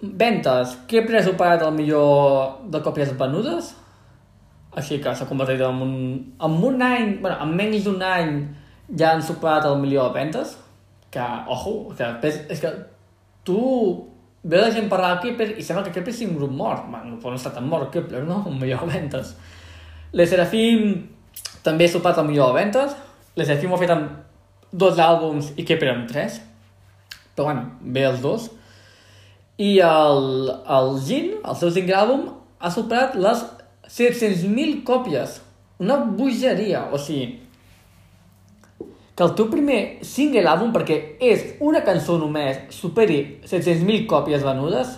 [0.00, 0.76] Ventes.
[0.88, 3.74] Kepler ha superat el millor de còpies venudes.
[4.78, 5.94] Així que s'ha convertit en un...
[6.40, 8.38] En un any, bueno, en menys d'un any
[8.96, 10.56] ja han superat el milió de ventes.
[11.12, 12.72] Que, ojo, que és que
[13.44, 13.58] tu
[14.42, 16.86] veus la gent parlar de Kepler i sembla que Kepler sigui un grup mort.
[16.90, 18.42] Bueno, no està tan mort Kepler, no?
[18.46, 19.34] Un de ventes.
[20.12, 21.08] Les Serafim
[21.64, 22.94] també ha superat el de ventes.
[23.36, 26.40] Les Serafim ho ha fet amb dos àlbums i Kepler amb tres.
[27.34, 28.48] Però bueno, bé els dos.
[29.58, 33.42] I el, el Gin, el seu cinquè àlbum, ha superat les
[33.88, 35.40] 700.000 còpies.
[35.82, 37.47] Una bogeria, o sigui...
[39.18, 44.94] Que el teu primer single àlbum, perquè és una cançó només, superi 700.000 còpies venudes,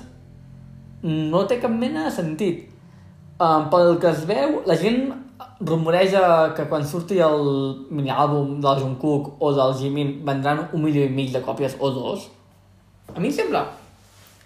[1.00, 2.66] no té cap mena de sentit.
[3.40, 5.14] Um, pel que es veu, la gent
[5.64, 7.46] rumoreja que quan surti el
[7.88, 12.28] mini-àlbum del Jungkook o del Jimin vendran un milió i mig de còpies o dos.
[13.14, 13.64] A mi em sembla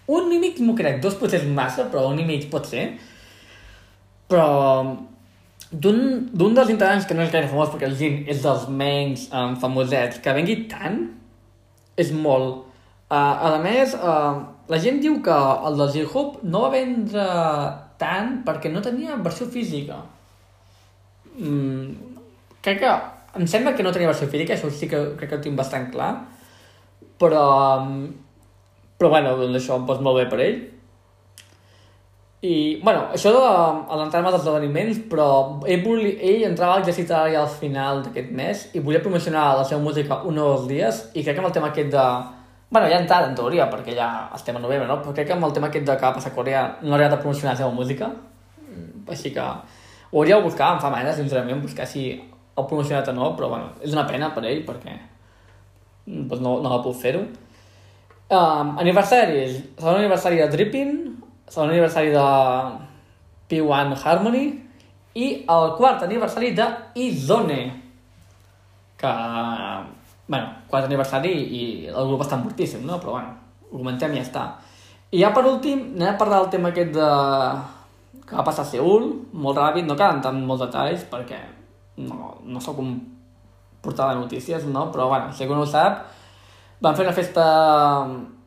[0.07, 2.85] un i mig m'ho crec, dos potser és massa, però un i mig pot ser.
[4.29, 4.47] Però
[5.71, 9.55] d'un dels integrants que no és gaire famós perquè el Jin és dels menys um,
[9.61, 10.99] famosets, que vengui tant,
[11.97, 12.65] és molt.
[13.09, 15.35] Uh, a més, uh, la gent diu que
[15.69, 17.25] el del J-Hope no va vendre
[18.01, 20.01] tant perquè no tenia versió física.
[21.37, 22.15] Mm,
[22.61, 22.95] crec que...
[23.35, 25.89] Em sembla que no tenia versió física, això sí que crec que ho tinc bastant
[25.91, 26.13] clar,
[27.19, 27.41] però
[27.81, 28.05] um,
[28.95, 30.59] però bueno, doncs això em posa molt bé per ell.
[32.45, 33.41] I, bueno, això de
[33.97, 35.27] l'entrar-me dels esdeveniments, però
[35.65, 39.63] ell, volia, ell entrava a l'exèrcit ja al final d'aquest mes i volia promocionar la
[39.65, 42.05] seva música un o dos dies i crec que amb el tema aquest de...
[42.69, 44.99] Bueno, ja ha entrat, en teoria, perquè ja estem a novembre, no?
[45.01, 46.99] Però crec que amb el tema aquest de que va passar a Corea no ha
[46.99, 48.11] arribat a promocionar la seva música.
[48.65, 53.09] Mm, així que ho hauria de buscar, em fa mandra, sincerament, buscar si ha promocionat
[53.13, 54.97] o no, però bueno, és una pena per ell, perquè
[56.05, 57.23] doncs no, no va pogut fer-ho.
[58.25, 59.61] Um, aniversaris.
[59.77, 60.93] Segon aniversari de Dripping,
[61.47, 62.27] segon aniversari de
[63.49, 64.45] P1 Harmony
[65.15, 67.61] i el quart aniversari de Izone.
[68.97, 69.11] Que
[70.27, 72.99] bueno, quart aniversari i el grup està mortíssim, no?
[73.01, 73.35] Però bueno,
[73.69, 74.45] ho comentem i ja està.
[75.13, 77.09] I ja per últim, anem a parlar del tema aquest de...
[78.25, 81.43] que va passar a Seul, molt ràpid, no cal entrar en molts detalls perquè
[82.01, 82.95] no, no sóc un
[83.85, 84.89] portal de notícies, no?
[84.91, 86.07] Però bueno, si algú no ho sap,
[86.81, 87.45] van fer una festa...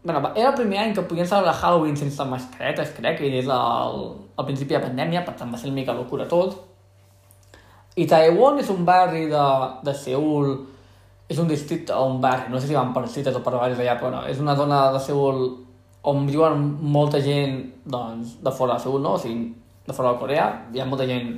[0.08, 3.98] Bueno, era el primer any que podien celebrar Halloween sense mascaretes, crec, i des del
[4.40, 6.54] al principi de pandèmia, per tant va ser una mica locura tot.
[8.00, 9.42] I Taiwan és un barri de,
[9.84, 10.54] de Seul,
[11.28, 13.82] és un districte o un barri, no sé si van per cites o per barris
[13.84, 15.42] allà, però no, és una zona de Seul
[16.08, 16.64] on viuen
[16.96, 19.18] molta gent doncs, de fora de Seul, no?
[19.18, 19.50] o sigui,
[19.84, 21.34] de fora de Corea, hi ha molta gent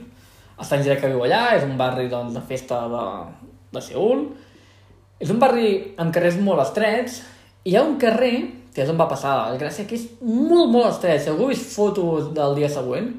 [0.60, 3.04] estrangera que viu allà, és un barri doncs, de festa de,
[3.74, 4.28] de Seul.
[5.18, 7.18] És un barri amb carrers molt estrets,
[7.64, 10.70] i hi ha un carrer, que és on va passar la gràcia, que és molt,
[10.70, 11.22] molt estret.
[11.22, 13.12] Si algú ha vist fotos del dia següent,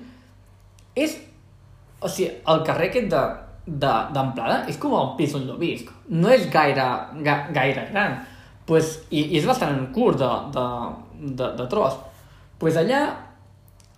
[0.95, 1.17] és
[2.01, 3.23] o sigui, el carrer aquest de
[3.81, 5.91] d'amplada és com el pis on jo visc.
[6.09, 6.85] No és gaire,
[7.25, 8.17] ga, gaire gran.
[8.65, 10.65] Pues, i, I és bastant curt de, de,
[11.37, 11.99] de, de tros.
[12.61, 13.01] pues allà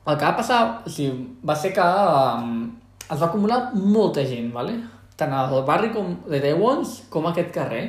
[0.08, 2.70] el que va passar o sigui, va ser que um,
[3.12, 4.78] es va acumular molta gent, ¿vale?
[5.20, 7.84] tant al barri com de Taiwans com aquest carrer,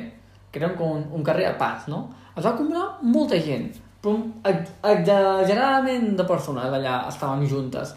[0.51, 2.05] que era com un, un carrer a pas, no?
[2.35, 3.69] Es va acumular molta gent,
[4.03, 4.17] però
[4.91, 7.95] exageradament de persones allà estaven juntes.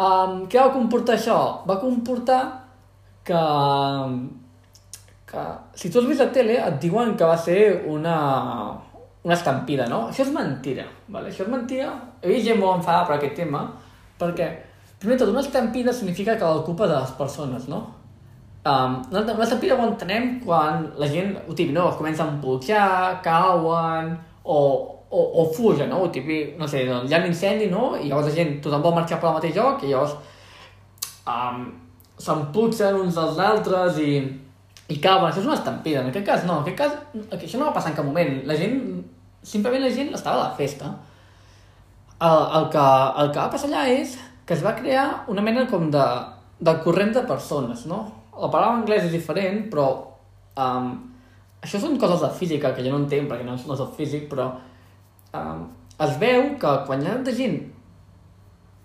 [0.00, 1.38] Um, què va comportar això?
[1.68, 2.40] Va comportar
[3.24, 3.40] que,
[5.32, 5.42] que
[5.76, 8.16] si tu has vist la tele et diuen que va ser una,
[9.24, 10.06] una estampida, no?
[10.08, 11.32] Això és mentira, ¿vale?
[11.32, 11.92] Això és mentira.
[12.22, 13.64] He vist gent molt enfadada per aquest tema,
[14.20, 14.50] perquè,
[15.00, 17.82] primer tot, una estampida significa que la culpa de les persones, no?
[18.60, 21.86] Um, una estampida ho entenem quan la gent, ho típic, no?
[21.88, 24.10] Es comença a emputxar, cauen,
[24.44, 24.58] o,
[25.08, 26.02] o, o fuja, no?
[26.04, 27.94] O típic, no sé, doncs hi ha un incendi, no?
[27.96, 30.12] I llavors la gent, tothom vol marxar pel mateix lloc, i llavors
[31.24, 31.64] um,
[32.20, 34.12] s'emputxen uns dels altres i,
[34.92, 35.30] i cauen.
[35.30, 36.04] Això és una estampida.
[36.04, 38.42] En aquest cas no, en aquest cas això no va passar en cap moment.
[38.44, 38.76] La gent,
[39.40, 40.92] simplement la gent estava a la festa.
[42.20, 42.86] El, el, que,
[43.24, 46.08] el que va passar allà és que es va crear una mena com de,
[46.60, 48.04] de corrent de persones, no?
[48.40, 49.86] La paraula anglès és diferent, però
[50.60, 50.92] um,
[51.60, 54.48] això són coses de física que jo no entenc perquè no, no soc físic, però
[55.36, 55.66] um,
[56.00, 57.60] es veu que quan hi ha de gent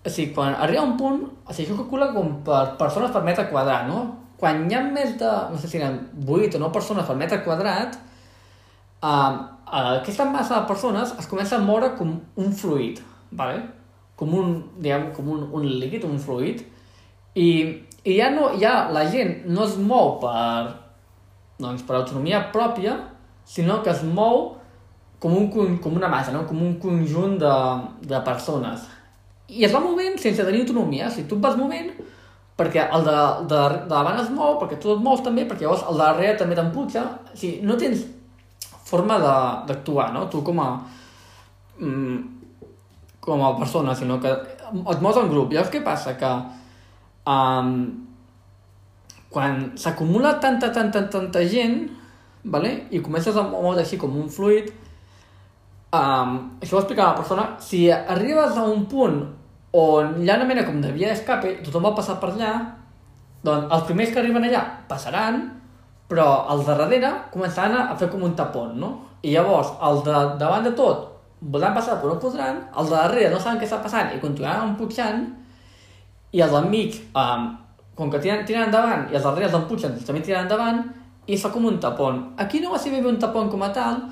[0.06, 3.48] o sigui, quan arriba un punt, o sigui, això calcula com per persones per metre
[3.50, 4.04] quadrat, no?
[4.38, 7.40] Quan hi ha més de, no sé si eren 8 o 9 persones per metre
[7.42, 7.96] quadrat,
[9.02, 9.32] uh,
[9.72, 13.64] aquesta massa de persones es comença a moure com un fluid, ¿vale?
[14.16, 16.62] com un, diguem, com un, un líquid, un fluid,
[17.36, 17.48] i,
[18.06, 20.72] i ja, no, ja la gent no es mou per,
[21.58, 22.98] doncs, per autonomia pròpia,
[23.46, 24.56] sinó que es mou
[25.18, 26.44] com, un, com una massa, no?
[26.46, 27.56] com un conjunt de,
[28.06, 28.86] de persones
[29.48, 31.08] i es va movent sense tenir autonomia.
[31.08, 31.92] O sigui, tu et vas movent
[32.56, 33.16] perquè el de,
[33.50, 36.38] de, de davant es mou, perquè tu et mous també, perquè llavors el de darrere
[36.40, 37.04] també t'emputxa.
[37.32, 38.06] O sigui, no tens
[38.86, 39.18] forma
[39.68, 40.26] d'actuar, no?
[40.32, 40.70] Tu com a...
[41.78, 42.32] Mm,
[43.26, 45.50] com a persona, sinó que et mous en grup.
[45.50, 46.14] Llavors què passa?
[46.18, 46.30] Que
[47.26, 47.70] um,
[49.30, 51.82] quan s'acumula tanta, tanta, tanta gent,
[52.44, 52.86] vale?
[52.90, 54.70] i comences a moure així com un fluid,
[55.92, 59.20] um, això ho explica la persona, si arribes a un punt
[59.76, 62.54] on hi ha una mena com de via d'escape, tothom va passar per allà,
[63.44, 65.42] doncs els primers que arriben allà passaran,
[66.08, 68.92] però els de darrere començaran a fer com un tapón, no?
[69.26, 73.32] I llavors, els de davant de tot voldran passar però no podran, els de darrere
[73.34, 75.26] no saben què està passant i continuaran empujant,
[76.36, 77.48] i els del mig, um,
[77.96, 80.82] com que tiren, tiren endavant i els darrere els empujant també tiren endavant,
[81.26, 82.20] i fa com un tapón.
[82.38, 84.02] Aquí no va ser ben un tapón com a tal,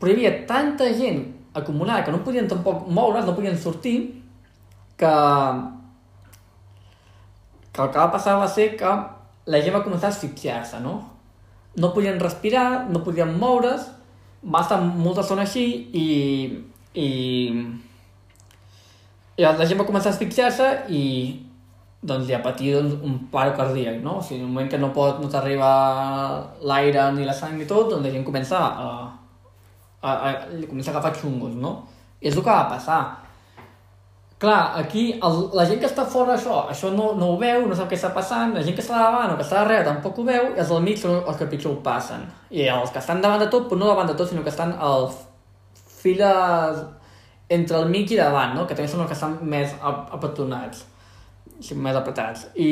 [0.00, 1.24] però hi havia tanta gent
[1.56, 4.22] acumulada que no podien tampoc moure's, no podien sortir,
[4.96, 5.12] que,
[7.72, 8.94] que el que va passar va ser que
[9.46, 10.94] la gent va començar a asfixiar-se, no?
[11.76, 13.90] No podien respirar, no podien moure's,
[14.44, 16.06] va estar molta estona així i,
[16.94, 17.08] i,
[19.36, 21.02] i la gent va començar a asfixiar-se i
[22.08, 24.18] doncs ja patir doncs, un paro cardíac, no?
[24.20, 25.68] O sigui, en un moment que no pot, no t'arriba
[26.62, 28.88] l'aire ni la sang i tot, doncs la gent comença a,
[30.00, 31.78] a, a, a, comença a agafar xungos, no?
[32.20, 33.00] I és el que va passar
[34.38, 37.76] Clar, aquí el, la gent que està fora això, això no, no ho veu, no
[37.76, 40.24] sap què està passant, la gent que està davant o que està darrere tampoc ho
[40.26, 42.26] veu, i els del mig són els que pitjor ho passen.
[42.52, 44.74] I els que estan davant de tot, però no davant de tot, sinó que estan
[44.76, 45.08] al
[46.02, 46.82] files
[47.56, 48.66] entre el mig i davant, no?
[48.68, 50.84] que també són els que estan més apetonats,
[51.80, 52.46] més apretats.
[52.56, 52.70] I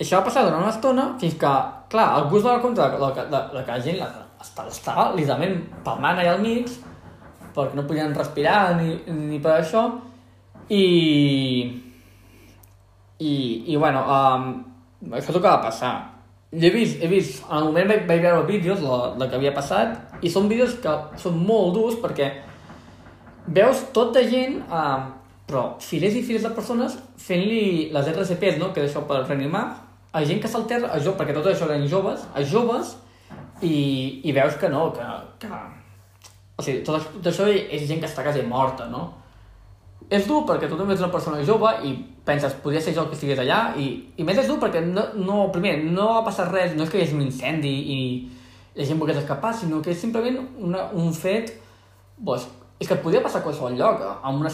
[0.00, 1.52] això va passar durant una estona fins que,
[1.92, 4.02] clar, algú es va donar compte de, de, de, de, de que la gent
[4.42, 6.72] estava, estava literalment palmant allà al mig,
[7.54, 9.86] perquè no podien respirar ni, ni per això
[10.72, 10.84] i
[13.14, 13.34] i,
[13.70, 14.48] i bueno um,
[15.12, 15.92] això és el que va passar
[16.54, 19.54] he vist, he vist, en el moment vaig, vaig veure vídeos, la, la que havia
[19.54, 22.30] passat, i són vídeos que són molt durs perquè
[23.56, 25.00] veus tota gent, eh,
[25.48, 29.64] però filers i filers de persones fent-li les RCPs, no?, que és això per reanimar,
[30.14, 32.94] a gent que s'alterra, a joves, perquè tot això eren joves, a joves,
[33.62, 35.04] i, i veus que no, que,
[35.42, 35.50] que
[36.56, 39.08] o sigui, tot, tot això és gent que està quasi morta, no?
[40.12, 41.94] És dur perquè tu també ets una persona jove i
[42.26, 43.86] penses, podria ser jo que estigués allà i,
[44.20, 47.00] i més és dur perquè no, no, primer, no ha passat res, no és que
[47.00, 47.98] hi hagi un incendi i
[48.76, 51.54] la gent volgués escapar, sinó que és simplement una, un fet
[52.24, 52.46] pues,
[52.78, 54.52] és que podria passar a qualsevol lloc, en una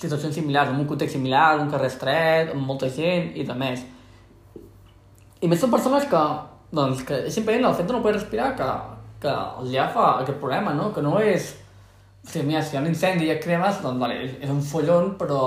[0.00, 3.84] situació similar, en un context similar, un carrer estret, amb molta gent i de més.
[5.40, 6.22] I més són persones que,
[6.74, 8.70] doncs, que simplement el fet de no poder respirar que,
[9.22, 9.34] que
[9.72, 10.90] ja fa aquest problema, no?
[10.94, 11.52] Que no és
[12.24, 14.62] o sigui, mira, si hi ha un incendi i et cremes, doncs vale, és un
[14.64, 15.40] follon, però,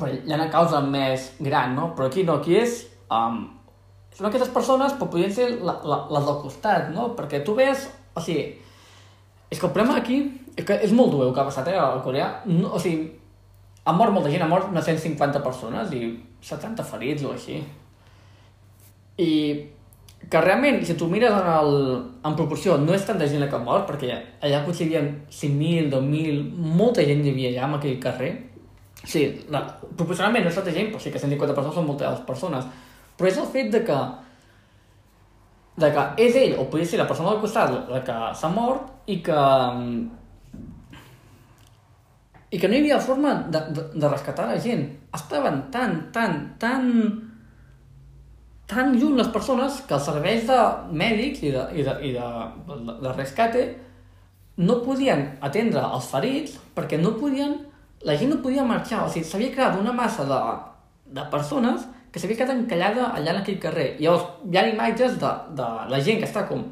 [0.00, 1.90] però hi ha una causa més gran, no?
[1.96, 2.86] Però aquí no, aquí és...
[3.12, 3.42] Um,
[4.16, 7.10] són aquestes persones, però podrien ser la, la, les del costat, no?
[7.18, 7.84] Perquè tu ves...
[8.16, 8.46] O sigui,
[9.50, 10.20] és que el problema aquí
[10.58, 12.28] és que és molt dur el que ha passat eh, a Corea.
[12.50, 13.06] No, o sigui,
[13.86, 16.10] ha mort molta gent, ha mort unes 150 persones i
[16.44, 17.60] 70 ferits o així.
[19.18, 19.30] I
[20.28, 21.72] que realment, si tu mires en, el,
[22.26, 24.10] en proporció, no és tanta gent la que mort, perquè
[24.44, 26.42] allà potser hi havia 5.000, 2.000,
[26.80, 28.32] molta gent hi havia allà en aquell carrer.
[29.04, 29.24] Sí,
[29.54, 29.62] la,
[29.94, 32.66] proporcionalment no és tanta gent, però sí que 150 persones són moltes persones.
[33.16, 33.98] Però és el fet de que
[35.78, 38.88] de que és ell, o podria ser la persona del costat, la que s'ha mort,
[39.06, 39.42] i que
[42.48, 44.86] i que no hi havia forma de, de, de rescatar la gent.
[45.14, 46.86] Estaven tan, tan, tan
[48.68, 50.58] tan lluny les persones que els serveis de
[50.92, 52.26] mèdics i de, i de, i de,
[52.68, 53.62] de, de rescate
[54.60, 57.56] no podien atendre els ferits perquè no podien,
[58.04, 60.40] la gent no podia marxar, o sigui, s'havia creat una massa de,
[61.16, 63.88] de persones que s'havia quedat encallada allà en aquell carrer.
[63.98, 66.62] I llavors hi ha imatges de, de la gent que està com,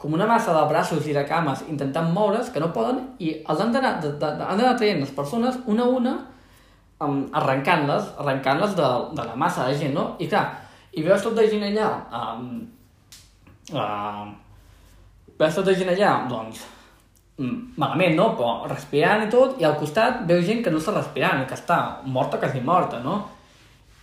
[0.00, 3.60] com una massa de braços i de cames intentant moure's, que no poden, i els
[3.60, 6.14] han d'anar traient les persones una a una
[7.00, 10.08] um, arrencant-les, arrencant-les de, de la massa de gent, no?
[10.20, 10.46] I clar,
[10.96, 11.90] i veus tota gent allà,
[12.20, 12.48] um,
[13.76, 14.24] uh,
[15.36, 16.64] veus tota gent allà, doncs,
[17.36, 18.30] malament, no?
[18.36, 21.80] Però respirant i tot, i al costat veus gent que no està respirant, que està
[22.04, 23.18] morta, quasi morta, no?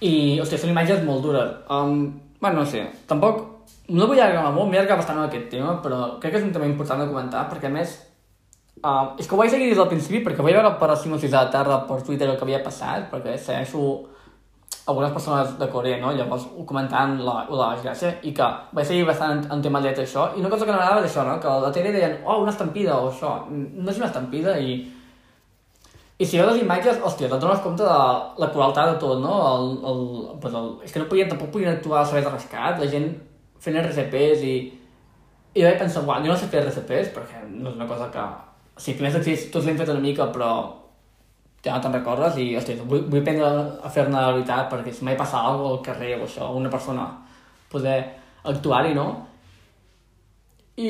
[0.03, 1.51] I, hòstia, són imatges molt dures.
[1.71, 2.07] Um,
[2.41, 3.49] bueno, no sé, tampoc...
[3.93, 6.53] No vull allargar molt, m'he allargat bastant en aquest tema, però crec que és un
[6.55, 7.97] tema important de comentar, perquè a més...
[8.83, 11.15] Uh, és que ho vaig seguir des del principi, perquè vaig veure per les 5
[11.15, 13.83] o 6 de la tarda per Twitter el que havia passat, perquè segueixo
[14.85, 16.11] algunes persones de Corea, no?
[16.11, 20.31] Llavors ho comentaven la, la desgràcia i que vaig seguir bastant en tema de això
[20.35, 21.37] i una cosa que m'agradava és això, no?
[21.39, 23.37] Que a la tele deien, oh, una estampida o això.
[23.49, 24.75] No és una estampida i...
[26.22, 29.34] I si veus les imatges, hòstia, et dones compte de la crueltat de tot, no?
[29.49, 30.03] El, el,
[30.43, 33.09] pues el, és que no podien, tampoc podien actuar als serveis de rescat, la gent
[33.64, 34.55] fent RCPs i...
[35.53, 38.22] I vaig pensar, uau, jo no sé fer RCPs perquè no és una cosa que...
[38.74, 40.53] O sigui, primers d'accés tots l'hem fet una mica, però
[41.64, 43.49] ja no te'n recordes i, hosti, vull, vull aprendre
[43.86, 46.72] a fer-ne la veritat perquè si mai passa alguna cosa al carrer o això, una
[46.74, 47.05] persona
[47.72, 47.99] poder
[48.51, 49.05] actuar-hi, no?
[50.78, 50.89] I,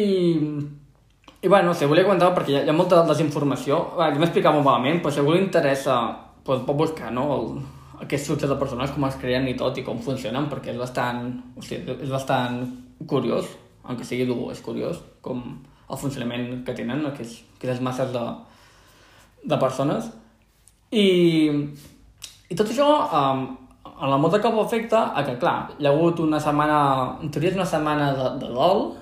[1.43, 3.75] i bueno, no sé, volia comentar perquè hi ha, hi ha molta desinformació.
[3.99, 5.97] Va, jo m'explicava molt malament, però si algú li interessa,
[6.47, 7.25] doncs pot buscar, no?
[7.35, 7.49] El,
[8.05, 11.25] aquests fluxos de persones, com es creen i tot, i com funcionen, perquè és bastant,
[11.59, 12.61] o sigui, és bastant
[13.11, 13.51] curiós,
[13.83, 18.23] aunque sigui dur, és curiós, com el funcionament que tenen aquests, aquestes masses de,
[19.43, 20.07] de persones.
[20.95, 21.05] I,
[22.47, 23.45] i tot això, um,
[23.93, 26.79] en la molta cap afecta a que, clar, hi ha hagut una setmana,
[27.19, 28.93] en teoria és una setmana de, de dol,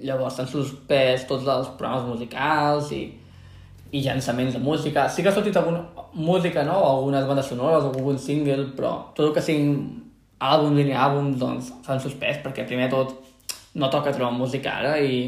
[0.00, 3.04] llavors s'han suspès tots els programes musicals i,
[3.92, 5.06] i llançaments de música.
[5.08, 9.34] Sí que ha sortit alguna música, no?, algunes bandes sonores algun single, però tot el
[9.36, 9.76] que siguin
[10.42, 13.14] àlbums i àlbums, doncs, s'han suspès, perquè primer tot
[13.76, 15.20] no toca trobar música ara i,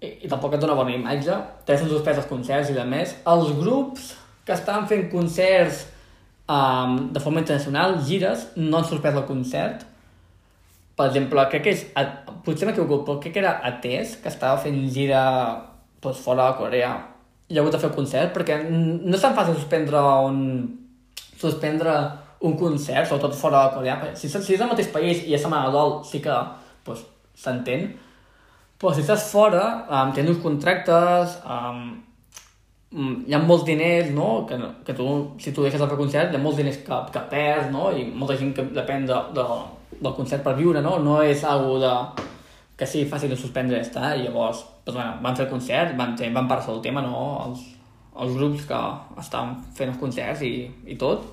[0.00, 1.36] i, i tampoc et dona bona imatge.
[1.64, 3.16] També s'han suspès els concerts i de més.
[3.28, 4.12] Els grups
[4.44, 5.86] que estaven fent concerts
[6.48, 9.84] um, de forma internacional, gires, no han sorprès el concert.
[10.94, 11.86] Per exemple, crec que és,
[12.46, 15.22] potser m'equivoco, però crec que era Ates, que estava fent gira
[16.02, 16.92] doncs, fora de Corea,
[17.50, 20.38] i ha hagut de fer el concert, perquè no és tan fàcil suspendre un,
[21.40, 21.96] suspendre
[22.46, 23.98] un concert, sobretot fora de Corea.
[24.14, 26.38] Si, si és el mateix país i és setmana dol, sí que
[26.86, 27.04] doncs,
[27.42, 27.90] s'entén,
[28.78, 31.86] però si estàs fora, um, tens uns contractes, um,
[33.26, 34.44] hi ha molts diners, no?
[34.46, 35.06] Que, que tu,
[35.42, 37.88] si tu deixes de fer concert, hi ha molts diners que, que perds, no?
[37.90, 39.46] I molta gent que depèn de, de,
[40.00, 40.98] del concert per viure, no?
[41.02, 41.92] No és algo de,
[42.78, 45.94] que sigui fàcil de suspendre i està, i llavors doncs, bueno, van fer el concert,
[45.98, 47.22] van, van parlar del tema, no?
[47.46, 47.62] Els,
[48.24, 48.80] els grups que
[49.22, 50.54] estaven fent els concerts i,
[50.90, 51.24] i tot,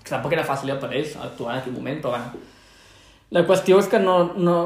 [0.00, 2.46] que tampoc era fàcil per ells actuar en aquell moment, però bueno.
[3.30, 4.20] La qüestió és que no...
[4.36, 4.60] no...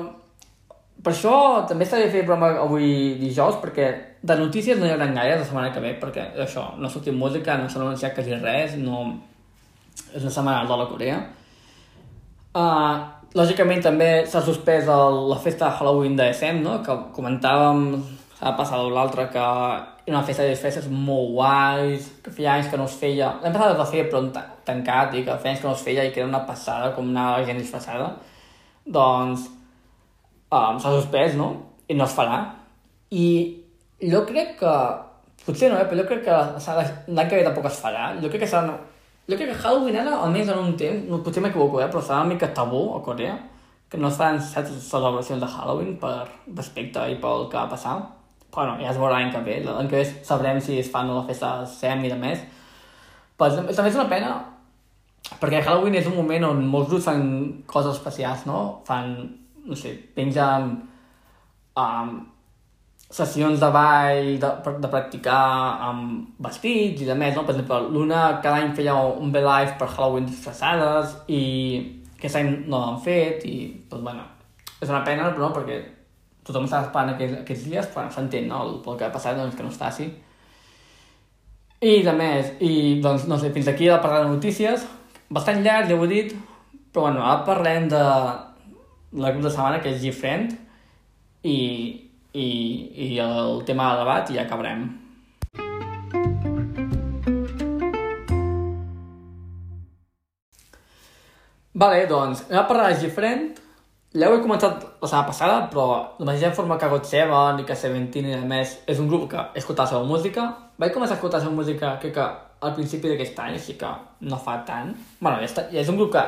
[1.04, 1.34] Per això
[1.68, 3.88] també s'ha de fer programa avui dijous, perquè
[4.24, 7.12] de notícies no hi haurà gaire la setmana que ve, perquè això, no ha sortit
[7.12, 9.02] música, no s'ha anunciat quasi res, no...
[10.14, 11.18] És una setmana de la Corea.
[12.54, 13.02] Uh,
[13.34, 16.78] lògicament també s'ha suspès el, la festa de Halloween de SM, no?
[16.86, 17.88] que comentàvem
[18.40, 19.42] la passada o l'altra que
[20.06, 23.32] era una festa de disfresses molt guais, que feia anys que no es feia...
[23.42, 24.20] L'hem passat a fer però
[24.68, 27.08] tancat i que feia anys que no es feia i que era una passada com
[27.16, 28.10] la gent disfressada.
[28.84, 31.48] Doncs um, s'ha suspès, no?
[31.88, 32.42] I no es farà.
[33.16, 33.26] I
[34.12, 34.74] jo crec que...
[35.44, 35.88] Potser no, eh?
[35.88, 38.12] però jo crec que l'any que ve tampoc es farà.
[38.20, 38.76] Jo crec que serà...
[39.28, 41.88] Jo crec que Halloween ara, almenys en un temps, no, potser m'equivoco, eh?
[41.88, 43.38] però serà una mica tabú a Corea,
[43.88, 46.18] que no es fan certes celebracions de Halloween per
[46.56, 47.96] respecte i pel que va passar
[48.54, 51.24] bueno, ja es veurà l'any que ve, l'any que ve sabrem si es fan la
[51.26, 52.42] festa SEM i de més.
[53.38, 54.34] Però també és una pena,
[55.40, 57.24] perquè Halloween és un moment on molts grups fan
[57.70, 58.60] coses especials, no?
[58.86, 59.16] Fan,
[59.66, 60.70] no sé, pengen
[61.80, 62.14] um,
[63.10, 64.50] sessions de ball, de,
[64.82, 65.42] de practicar
[65.88, 67.44] amb vestits i de més, no?
[67.46, 71.42] Per exemple, l'Una cada any feia un B-Live per Halloween disfressades i
[72.16, 73.58] aquest any no l'han fet i,
[73.90, 74.24] doncs, bueno,
[74.80, 75.78] és una pena, però no, perquè
[76.44, 78.62] tothom està esperant aquests, aquests dies, però s'entén, no?
[78.64, 80.08] El, pel que ha passat, doncs, que no es faci.
[81.84, 82.72] I, de més, i,
[83.04, 84.86] doncs, no sé, fins aquí el parlar de notícies.
[85.32, 86.34] Bastant llarg, ja ho he dit,
[86.92, 88.02] però, bueno, ara parlem de
[89.20, 90.56] la grup de setmana, que és GFriend,
[91.44, 91.58] i,
[92.34, 92.50] i,
[93.06, 94.86] i el tema de debat, i ja acabarem.
[101.74, 103.62] Vale, doncs, anem a parlar de GFriend,
[104.14, 105.86] ja ho he comentat la setmana passada, però
[106.20, 109.26] la mateixa forma que God Seven i que Seventeen i a més és un grup
[109.32, 110.44] que he escoltat la seva música.
[110.78, 112.26] Vaig començar a escoltar la seva música crec que
[112.64, 113.90] al principi d'aquest any, així que
[114.30, 114.94] no fa tant.
[115.20, 116.22] bueno, ja, està, ja és un grup que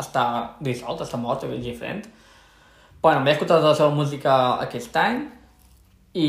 [0.00, 0.24] està
[0.60, 2.00] dissolt, està mort, és diferent.
[3.02, 4.32] Bueno, vaig escoltar la seva música
[4.62, 5.24] aquest any
[6.14, 6.28] i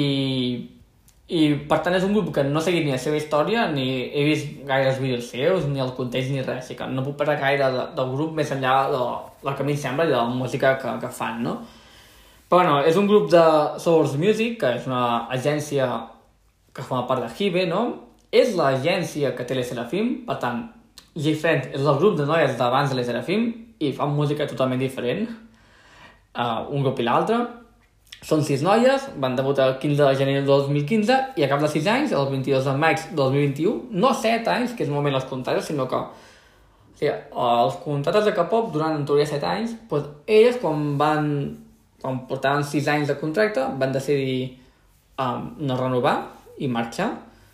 [1.33, 3.85] i per tant és un grup que no he seguit ni la seva història, ni
[4.11, 7.15] he vist gaire els vídeos seus, ni el context ni res, així que no puc
[7.21, 8.99] parlar gaire de, del grup més enllà de
[9.47, 11.55] la que a mi sembla i de la música que, que fan, no?
[12.49, 13.43] Però bueno, és un grup de
[13.81, 15.05] Source Music, que és una
[15.37, 15.87] agència
[16.75, 17.85] que forma part de Hibe, no?
[18.29, 20.65] És l'agència que té l'Serafim, per tant,
[21.15, 23.47] G-Friend és el grup de noies d'abans de l'Serafim
[23.79, 25.25] i fan música totalment diferent,
[26.35, 27.41] uh, un grup i l'altre.
[28.23, 31.71] Són sis noies, van debutar el 15 de gener del 2015 i a cap de
[31.71, 35.27] 6 anys, el 22 de maig del 2021, no 7 anys, que és normalment els
[35.27, 36.07] contraris, sinó que o
[36.95, 41.27] sigui, els contractes de K-pop durant en teoria 7 anys, doncs elles quan van
[42.03, 44.59] quan portaven 6 anys de contracte van decidir
[45.15, 46.17] um, no renovar
[46.59, 47.13] i marxar.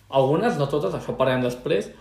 [0.09, 1.91] Algunes, no totes, això parlem després.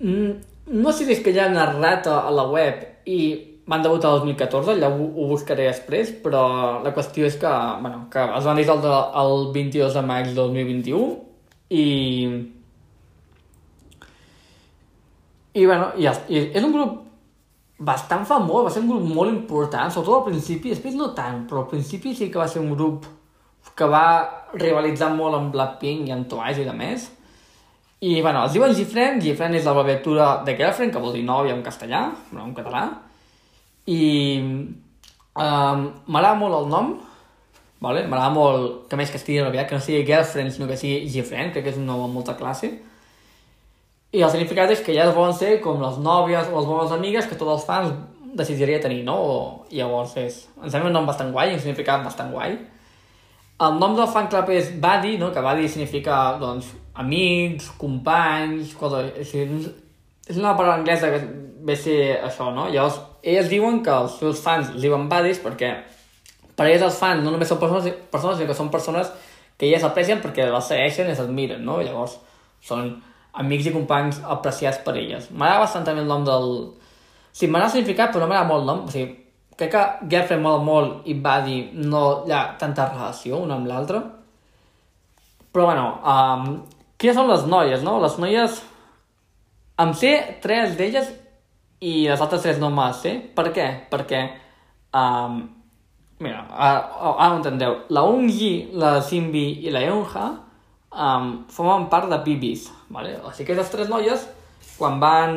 [0.00, 0.38] Mm,
[0.72, 3.18] no sé si és que ja han narrat a la web i
[3.66, 6.42] van debutar el 2014, allà ho, ho buscaré després, però
[6.84, 8.92] la qüestió és que, bueno, que es van dissoldre
[9.22, 11.06] el 22 de maig del 2021
[11.70, 11.86] i...
[15.54, 17.00] I, bueno, i, i és un grup
[17.78, 21.62] bastant famós, va ser un grup molt important, sobretot al principi, després no tant, però
[21.62, 23.06] al principi sí que va ser un grup
[23.78, 24.06] que va
[24.58, 27.06] rivalitzar molt amb Blackpink i amb Twice i de més.
[28.04, 31.54] I, bueno, els diuen Gifren, Gifren és la abreviatura de Girlfriend, que vol dir nòvia
[31.56, 32.84] en castellà, no en català,
[33.90, 34.04] i
[34.40, 36.94] um, m'agrada molt el nom,
[37.84, 38.06] vale?
[38.08, 41.52] m'agrada molt que més que estigui abreviat, que no sigui girlfriend, sinó que sigui girlfriend,
[41.52, 42.72] crec que és un nom amb molta classe.
[44.14, 46.92] I el significat és que ja es volen ser com les nòvies o les bones
[46.94, 47.90] amigues que tots els fans
[48.38, 49.16] desitjaria tenir, no?
[49.18, 49.34] O,
[49.74, 50.44] llavors és...
[50.60, 52.56] Em sembla un nom bastant guai, un significat bastant guai.
[53.64, 55.30] El nom del fan club és Buddy, no?
[55.34, 59.04] que Buddy significa, doncs, amics, companys, cosa...
[59.18, 61.20] És, és una paraula anglesa que
[61.64, 62.66] ve a ser això, no?
[62.72, 65.72] Llavors, elles diuen que els seus fans els diuen buddies perquè
[66.54, 69.10] per elles els fans no només són persones, persones sinó que són persones
[69.58, 71.80] que elles aprecien perquè les segueixen i les admiren, no?
[71.82, 72.18] Llavors,
[72.62, 72.90] són
[73.42, 75.28] amics i companys apreciats per elles.
[75.30, 76.48] M'agrada bastant també el nom del...
[77.34, 78.84] Sí, m'agrada el significat, però no m'agrada molt el nom.
[78.86, 79.08] O sigui,
[79.58, 84.02] crec que Girlfriend molt, molt i Buddy no hi ha tanta relació una amb l'altra.
[85.54, 86.46] Però, bueno, um,
[86.98, 87.98] quines són les noies, no?
[88.02, 88.62] Les noies...
[89.82, 91.08] Em sé tres d'elles
[91.84, 93.12] i les altres tres no me'ls sé.
[93.36, 93.66] Per què?
[93.92, 94.22] Perquè,
[94.96, 95.42] um,
[96.24, 96.80] mira, ara,
[97.12, 97.76] ara ho entendeu.
[97.92, 100.28] La Ungi, la Simbi i la Eunha
[100.94, 102.70] um, formen part de Bibis.
[102.94, 103.18] Vale?
[103.24, 104.24] O sigui que les tres noies,
[104.78, 105.36] quan van...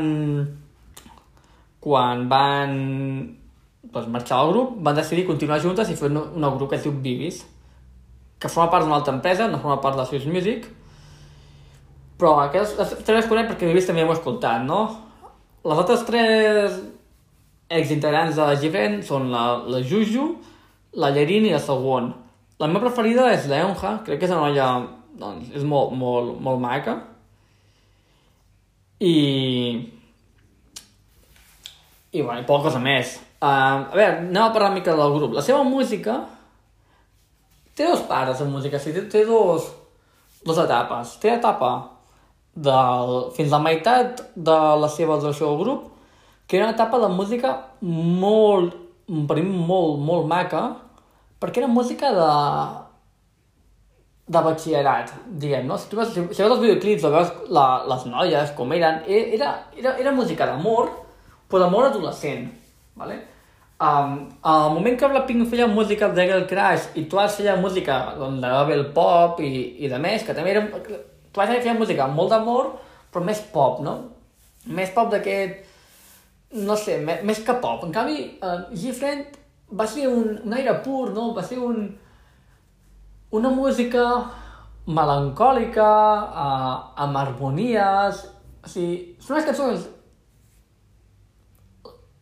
[1.87, 2.71] quan van
[3.87, 6.83] doncs, marxar al grup, van decidir continuar juntes i fer un, un grup que es
[6.83, 7.43] diu Bibis,
[8.37, 10.65] que forma part d'una altra empresa, no forma part de Swiss Music,
[12.19, 14.81] però aquestes tres les conec perquè Bibis també ho he escoltat, no?
[15.67, 16.77] Les altres tres
[17.67, 20.29] exintegrants de Gifren són la, la Juju,
[21.01, 22.13] la Llerin i la Segon.
[22.57, 24.67] La meva preferida és la Eunja, crec que és una noia,
[25.19, 26.95] doncs, és molt, molt, molt maca.
[29.03, 29.13] I...
[32.15, 33.17] I, bueno, i poca cosa més.
[33.37, 33.45] Uh,
[33.91, 35.35] a veure, anem a parlar una mica del grup.
[35.37, 36.21] La seva música
[37.77, 39.67] té dos pares de música, sí, té, té dos,
[40.47, 41.17] dos etapes.
[41.21, 41.75] Té etapa
[42.57, 45.85] del, fins a la meitat de la seva duració del grup,
[46.47, 48.75] que era una etapa de música molt,
[49.29, 50.63] per mi molt, molt maca,
[51.41, 52.29] perquè era música de,
[54.33, 55.77] de batxillerat, diguem, no?
[55.77, 59.21] Si tu veus, si, veus els videoclips o veus la, les noies, com eren, e,
[59.37, 60.89] era, era, era música d'amor,
[61.47, 62.47] però d'amor adolescent,
[62.97, 63.21] ¿vale?
[63.77, 68.41] Um, al moment que Blackpink feia música de Girl Crush i Twice feia música doncs,
[68.41, 69.51] de Bubble Pop i,
[69.85, 70.63] i de més, que també era...
[71.37, 72.71] Twice feia música molt d'amor,
[73.13, 73.97] però més pop, no?
[74.73, 75.65] Més pop d'aquest...
[76.57, 77.83] No sé, més, més que pop.
[77.85, 79.37] En canvi, uh, G-Friend
[79.77, 81.29] va ser un, un aire pur, no?
[81.35, 81.83] Va ser un,
[83.37, 84.07] una música
[84.87, 85.91] melancòlica,
[86.25, 86.73] uh,
[87.05, 88.25] amb harmonies...
[88.67, 89.85] O sigui, són unes cançons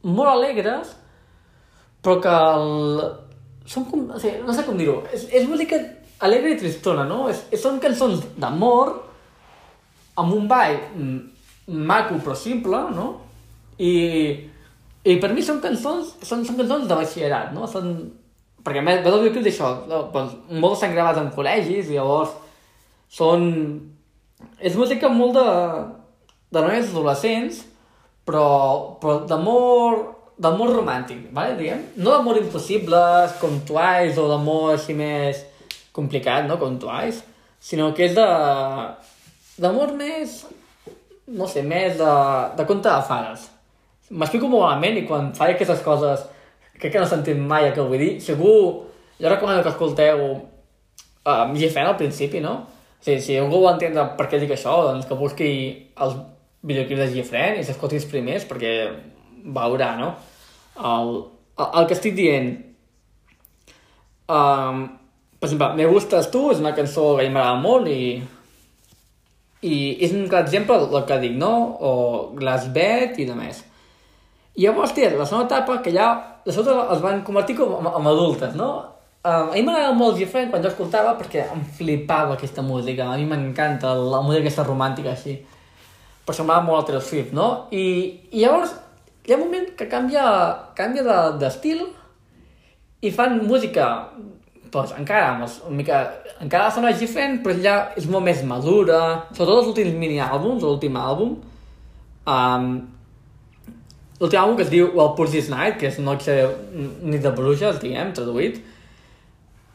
[0.05, 0.91] molt alegres,
[2.03, 2.99] però que el...
[3.65, 4.03] Són com...
[4.11, 4.99] O sigui, no sé com dir-ho.
[5.15, 5.79] És, és música
[6.25, 7.23] alegre i tristona, no?
[7.31, 8.93] És, són cançons d'amor,
[10.21, 10.77] amb un ball
[11.67, 13.07] maco però simple, no?
[13.81, 13.93] I,
[15.03, 17.67] i per mi són cançons, són, són cançons de batxillerat, no?
[17.69, 17.91] Són,
[18.65, 19.71] perquè a més, veus el videoclip d'això,
[20.13, 22.33] doncs, molts s'han gravat en col·legis, i llavors
[23.11, 23.47] són...
[24.59, 25.47] És música molt de,
[26.53, 27.63] de noies adolescents,
[28.27, 28.45] però,
[29.01, 30.03] però d'amor
[30.35, 31.83] d'amor romàntic, vale, diguem?
[32.03, 35.39] No d'amor impossibles, com Twice, o d'amor així més
[35.95, 37.23] complicat, no?, com Twice,
[37.63, 38.25] sinó que és de...
[39.61, 40.43] d'amor més...
[41.27, 42.13] no sé, més de,
[42.57, 43.47] de conte de fades.
[44.11, 46.27] M'explico molt malament i quan faig aquestes coses
[46.75, 48.11] crec que no sentit mai el que vull dir.
[48.21, 48.57] Segur,
[49.17, 50.23] jo recomano que escolteu
[51.25, 52.55] um, GFN al principi, no?
[53.05, 55.49] Sigui, si algú vol entendre per què dic això, doncs que busqui
[56.01, 56.17] els
[56.65, 58.75] videoclips de GFN i s'escolti els primers, perquè
[59.55, 60.13] veurà, no?
[60.75, 61.11] El,
[61.57, 62.53] el, el que estic dient...
[64.25, 64.87] Um,
[65.37, 68.17] per exemple, Me gustes tu és una cançó que m'agrada molt i
[69.65, 71.53] i és un clar exemple del que dic, no?
[71.79, 71.93] O
[72.37, 73.63] Glassbet i de més.
[74.55, 76.09] I llavors, tia, la segona etapa, que ja
[76.45, 78.69] de sota es van convertir com en, en adultes, no?
[79.25, 83.09] Um, a mi m'agrada molt Gifren quan jo escoltava perquè em flipava aquesta música.
[83.09, 85.39] A mi m'encanta la música aquesta romàntica així.
[86.25, 87.47] Però semblava molt a Taylor Swift, no?
[87.73, 87.85] I,
[88.31, 88.75] i llavors
[89.25, 90.25] hi ha un moment que canvia,
[90.77, 91.91] canvia d'estil de,
[93.09, 93.87] i fan música
[94.71, 96.01] doncs, encara, amb una mica,
[96.43, 98.99] encara sona diferent, però ja és molt més madura,
[99.31, 101.33] sobretot els últims mini-àlbums, l'últim àlbum,
[102.35, 102.69] um,
[104.19, 106.37] l'últim àlbum que es diu Well This Night, que és Noche
[107.03, 108.61] ni de bruixes, diguem, traduït,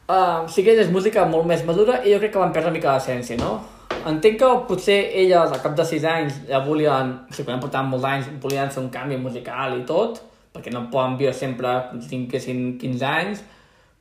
[0.08, 2.78] uh, sí que és música molt més madura i jo crec que van perdre una
[2.78, 3.58] mica l'essència, no?
[4.06, 7.90] Entenc que potser elles, al cap de 6 anys, ja volien, o sigui, quan portaven
[7.92, 10.22] molts anys, volien fer un canvi musical i tot,
[10.54, 13.42] perquè no poden viure sempre si tinguessin 15 anys,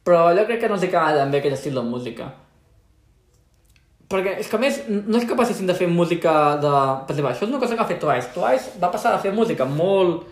[0.06, 2.30] però jo crec que no els acaba també aquell estil de música.
[4.10, 6.32] Perquè és que a més, no és que passessin de fer música
[6.62, 6.72] de...
[7.06, 8.32] Per exemple, això és una cosa que ha fet Twice.
[8.34, 10.26] Twice va passar a fer música molt...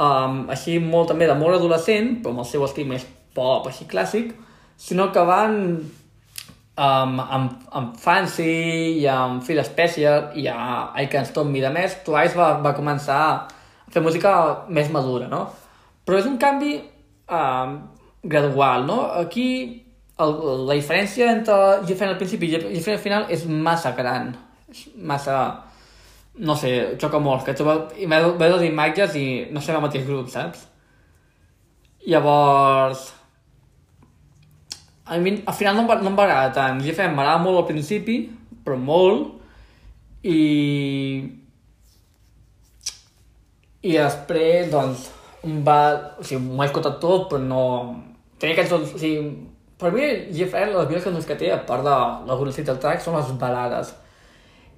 [0.00, 3.02] Um, així molt també de molt adolescent, però amb el seu estil més
[3.36, 4.30] pop, així clàssic,
[4.80, 5.56] sinó que van
[6.80, 10.58] um, amb, amb Fancy i amb Phil Special i a
[10.96, 14.32] I Can't Stop Me de més, Twice va, va començar a fer música
[14.72, 15.46] més madura, no?
[16.06, 16.78] Però és un canvi
[17.28, 17.76] um,
[18.22, 19.00] gradual, no?
[19.20, 19.48] Aquí
[20.20, 20.34] el,
[20.68, 21.56] la diferència entre
[21.88, 24.34] Gifren al principi i Gifren al final és massa gran,
[24.70, 25.40] és massa...
[26.40, 30.06] No sé, xoca molt, que trobo, i veus les imatges i no sé el mateix
[30.06, 30.62] grup, saps?
[32.06, 33.02] Llavors,
[35.10, 36.78] a mi al final no, no em va agradar tant.
[36.80, 38.22] GFM m'agrada molt al principi,
[38.64, 39.40] però molt,
[40.22, 40.38] i...
[43.80, 45.08] I després, doncs,
[45.48, 45.80] em va...
[46.20, 47.64] O sigui, m'ho he escoltat tot, però no...
[48.40, 48.94] Tenia cançons...
[48.96, 49.34] O sigui,
[49.80, 51.96] per mi, GFM, les millors cançons que té, a part de
[52.30, 53.94] velocitat del track, són les balades.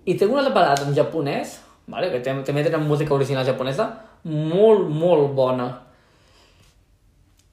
[0.06, 1.60] I té una balada en japonès,
[1.90, 2.10] vale?
[2.10, 3.88] que també tenen música original japonesa,
[4.26, 5.70] molt, molt bona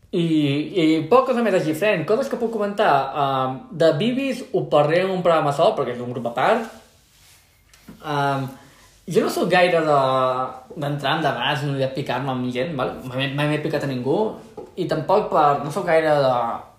[0.09, 0.25] i,
[0.73, 2.93] i cosa més de Gifren, coses que puc comentar.
[3.13, 6.79] Um, de Bibis ho parlaré en un programa sol, perquè és un grup a part.
[7.99, 8.47] Um,
[9.09, 12.95] jo no sóc gaire d'entrar de, en debats ni de picar-me amb gent, val?
[13.09, 14.17] mai m'he picat a ningú,
[14.79, 16.35] i tampoc per, no sóc gaire de,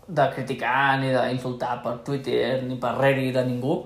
[0.08, 3.80] de criticar ni d'insultar per Twitter ni per Reddit de ningú,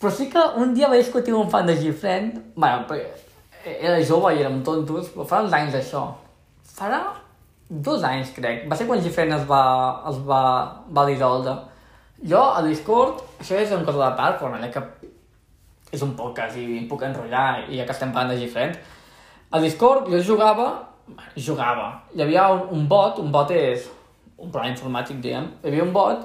[0.00, 4.34] però sí que un dia vaig discutir un fan de Gifren, bueno, perquè era jove
[4.34, 6.02] i érem tontos, però fa uns anys d'això,
[6.74, 7.04] farà
[7.68, 8.66] dos anys, crec.
[8.68, 9.62] Va ser quan Gifren es va,
[10.10, 10.42] es va,
[10.92, 11.54] va dissoldre.
[12.24, 14.82] Jo, a Discord, això és una cosa de part, però no que
[15.94, 18.74] és un poc quasi, em puc enrotllar, i ja que estem parlant de Gifren.
[19.54, 20.68] A Discord jo jugava,
[21.36, 23.88] jugava, hi havia un, un bot, un bot és
[24.38, 26.24] un programa informàtic, diguem, hi havia un bot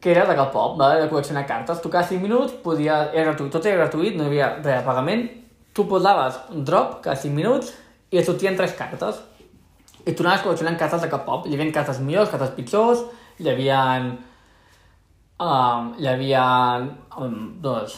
[0.00, 1.80] que era de K-pop, de col·leccionar cartes.
[1.82, 4.84] Tu cada 5 minuts podia, era gratuït, tot era gratuït, no hi havia res de
[4.86, 5.24] pagament.
[5.74, 7.72] Tu posaves un drop cada 5 minuts
[8.12, 9.18] i et sortien tres cartes.
[10.06, 11.48] I tu anaves col·leccionant cartes de K-pop.
[11.48, 13.02] Hi havia cartes millors, cartes pitjors,
[13.40, 13.80] hi havia...
[15.42, 16.44] Um, hi havia...
[17.18, 17.96] Um, doncs,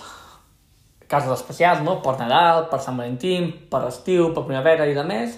[1.09, 1.99] cartes especials, no?
[2.05, 3.37] Per Nadal, per Sant Valentí,
[3.69, 5.37] per estiu, per primavera i de més.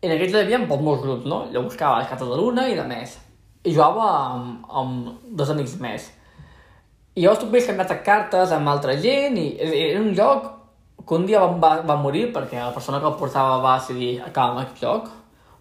[0.00, 1.42] En aquests hi havia molts grups, no?
[1.52, 3.18] Jo buscava les cartes de l'una i de més
[3.64, 6.06] i jugava amb, amb dos amics més.
[7.14, 10.46] I llavors tu veies canviat cartes amb altra gent i era un lloc
[11.06, 14.54] que un dia va, va morir perquè la persona que el portava va decidir acabar
[14.54, 15.10] amb aquest joc.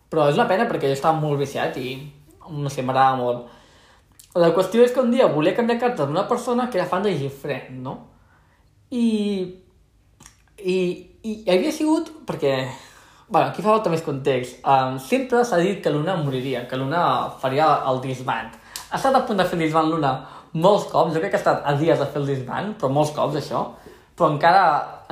[0.09, 1.97] Però és una pena perquè jo estava molt viciat i
[2.49, 3.47] no sé, m'agrada molt.
[4.39, 7.15] La qüestió és que un dia volia canviar cartes d'una persona que era fan de
[7.17, 7.95] Gifren, no?
[8.89, 9.05] I,
[10.63, 10.77] i,
[11.25, 12.53] i havia sigut perquè
[13.29, 14.59] bueno, aquí fa falta més context.
[14.65, 17.03] Um, sempre s'ha dit que Luna moriria, que Luna
[17.41, 18.57] faria el disband.
[18.89, 20.13] Ha estat a punt de fer el disband Luna
[20.53, 23.13] molts cops, jo crec que ha estat a dies de fer el disband, però molts
[23.13, 23.67] cops això,
[24.17, 24.63] però encara,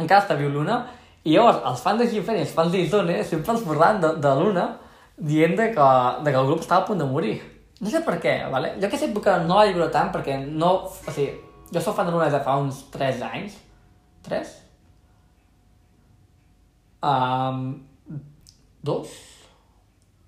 [0.02, 0.80] encara està viu Luna,
[1.28, 4.34] i llavors els fans de Gifren i els fans d'Izone sempre els parlaven de, de
[4.40, 4.68] Luna
[5.18, 5.88] dient de que,
[6.24, 7.36] de que el grup estava a punt de morir.
[7.82, 8.74] No sé per què, vale?
[8.82, 10.72] Jo aquesta època no la lliuro tant perquè no...
[10.88, 11.34] O sigui,
[11.74, 13.58] jo soc fan de Luna des de fa uns 3 anys.
[14.26, 14.56] 3?
[17.06, 17.62] Um,
[18.84, 19.16] Dos?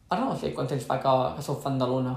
[0.09, 2.15] Ara no sé quants anys fa que, que sóc fan de l'una.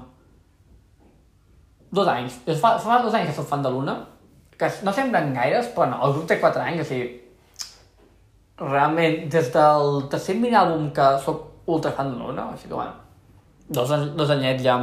[1.92, 2.38] Dos anys.
[2.60, 3.98] Fa, fa dos anys que sóc fan de l'una,
[4.56, 7.10] que no semblen gaires, però no, el grup té quatre anys, o sigui...
[8.62, 12.92] Realment, des del tercer mini àlbum que sóc ultra fan de l'una, així que bueno,
[13.68, 14.76] dos, dos anyets ja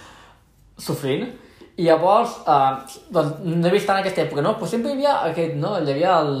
[0.86, 1.24] sofrint,
[1.80, 4.54] i llavors, eh, doncs no he vist tant aquesta època, no?
[4.60, 5.74] Però sempre hi havia aquest, no?
[5.80, 6.34] Hi havia el,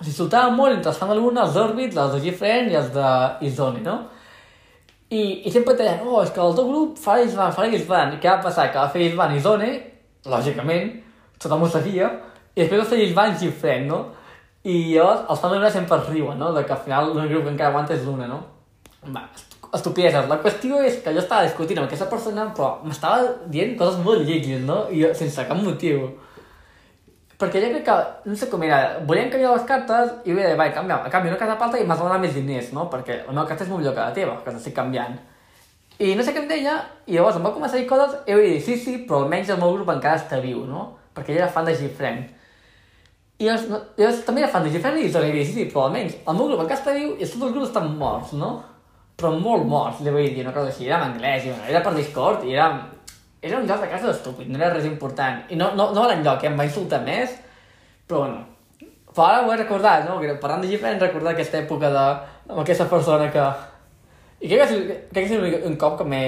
[0.00, 3.10] o sigui, molt entre els fan els òrbits, els de Gifren i els de
[3.46, 3.98] Izone, no?
[5.10, 8.14] I, i sempre deien, oh, és que el teu grup fa Isvan, fa Isvan.
[8.14, 8.68] I què va passar?
[8.70, 9.70] Que va fer Isvan i Zone,
[10.30, 10.92] lògicament,
[11.42, 12.08] tothom ho sabia,
[12.54, 14.00] i després va fer Isvan Gifren, no?
[14.62, 16.52] I llavors els fans d'una sempre es riuen, no?
[16.54, 18.40] De que al final l'únic grup que encara aguanta és l'una, no?
[19.10, 19.26] Va,
[19.74, 20.28] estupideses.
[20.30, 24.22] La qüestió és que jo estava discutint amb aquesta persona, però m'estava dient coses molt
[24.28, 24.84] llegies, no?
[24.94, 26.06] I jo, sense cap motiu.
[27.40, 27.96] Perquè jo crec que,
[28.28, 28.78] no sé com era,
[29.08, 31.96] volien canviar les cartes i bé, vaig canviar, a canvi una carta palta i m'has
[31.96, 32.84] de donar més diners, no?
[32.92, 35.16] Perquè la meva carta és molt millor que la teva, que t'estic canviant.
[36.00, 36.74] I no sé què em deia,
[37.08, 39.54] i llavors em va començar a dir coses, i vaig dir, sí, sí, però almenys
[39.54, 40.84] el meu grup encara està viu, no?
[41.16, 42.22] Perquè ell era fan de Gifren.
[43.40, 45.66] I llavors, no, llavors també era fan de Gifren i li vaig dir, sí, sí,
[45.72, 48.52] però almenys el meu grup encara està viu i tots els grups estan morts, no?
[49.20, 51.96] Però molt morts, li vaig dir, una cosa així, era en anglès, i era per
[51.96, 52.68] Discord, i era
[53.42, 55.44] era un joc de casa estúpid, no era res important.
[55.48, 56.52] I no, no, no va l'enlloc, eh?
[56.52, 57.34] em va insultar més,
[58.06, 58.46] però bueno.
[59.10, 60.20] Però ara ho he recordat, no?
[60.38, 62.06] Parlant de GIF hem recordat aquesta època de...
[62.50, 63.46] amb aquesta persona que...
[64.40, 66.24] I crec que, crec que és un cop que m'he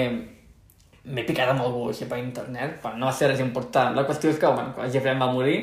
[1.03, 3.95] m'he picat amb algú així per internet, però no va ser res important.
[3.95, 5.57] La qüestió és que, bueno, quan Jeffrey va morir,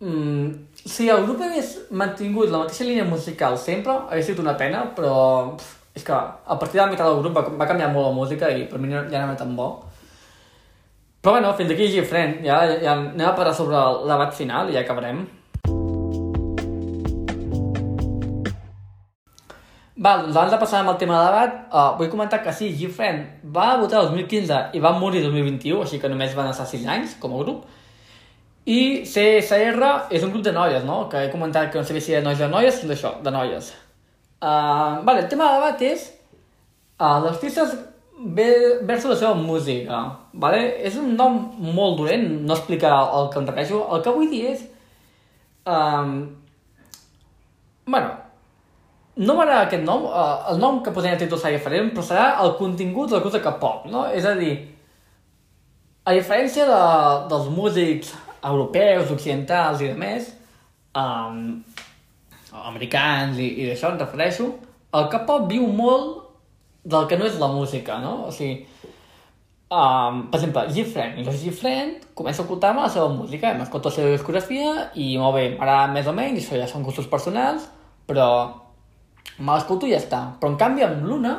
[0.00, 0.48] mm,
[0.84, 5.56] si el grup hagués mantingut la mateixa línia musical sempre, hauria sigut una pena, però
[5.56, 8.14] pff, és que a partir de la meitat del grup va, va canviar molt la
[8.14, 9.87] música i per mi ja no era tan bo.
[11.20, 12.38] Però bueno, fins aquí Gifren.
[12.44, 15.24] Ja, ja anem a parlar sobre el debat final i ja acabarem.
[19.98, 22.68] Val, doncs abans de passar amb el tema de debat, uh, vull comentar que sí,
[22.78, 23.18] Gifren
[23.56, 26.86] va votar el 2015 i va morir el 2021, així que només van estar 6
[26.94, 27.66] anys com a grup.
[28.68, 31.00] I CSR és un grup de noies, no?
[31.10, 33.74] Que he comentat que no sabia si de noies o noies, sinó d'això, de noies.
[34.38, 36.10] Uh, vale, el tema de debat és
[37.00, 37.74] uh, les artistes
[38.18, 40.00] ve versus la seva música,
[40.32, 40.60] vale?
[40.84, 43.82] És un nom molt dolent, no explica el que em refereixo.
[43.94, 44.64] El que vull dir és...
[45.68, 46.16] Um,
[47.86, 48.10] bueno,
[49.18, 52.26] no m'agrada aquest nom, uh, el nom que posem a títol serà diferent, però serà
[52.42, 54.06] el contingut de la cosa que pop, no?
[54.14, 54.54] És a dir,
[56.04, 56.82] a diferència de,
[57.30, 60.30] dels músics europeus, occidentals i de més,
[60.96, 61.58] um,
[62.68, 64.48] americans i, i d'això em refereixo,
[64.98, 66.27] el que pop viu molt
[66.84, 68.28] del que no és la música, no?
[68.28, 68.66] O sigui,
[69.70, 71.18] um, per exemple, Gifren.
[71.24, 75.44] Jo Gifren començo a escoltar-me la seva música, m'escolto la seva discografia i molt bé,
[75.56, 77.68] m'agrada més o menys, això ja són gustos personals,
[78.08, 78.28] però
[79.38, 80.22] me l'escolto i ja està.
[80.40, 81.36] Però en canvi amb Luna,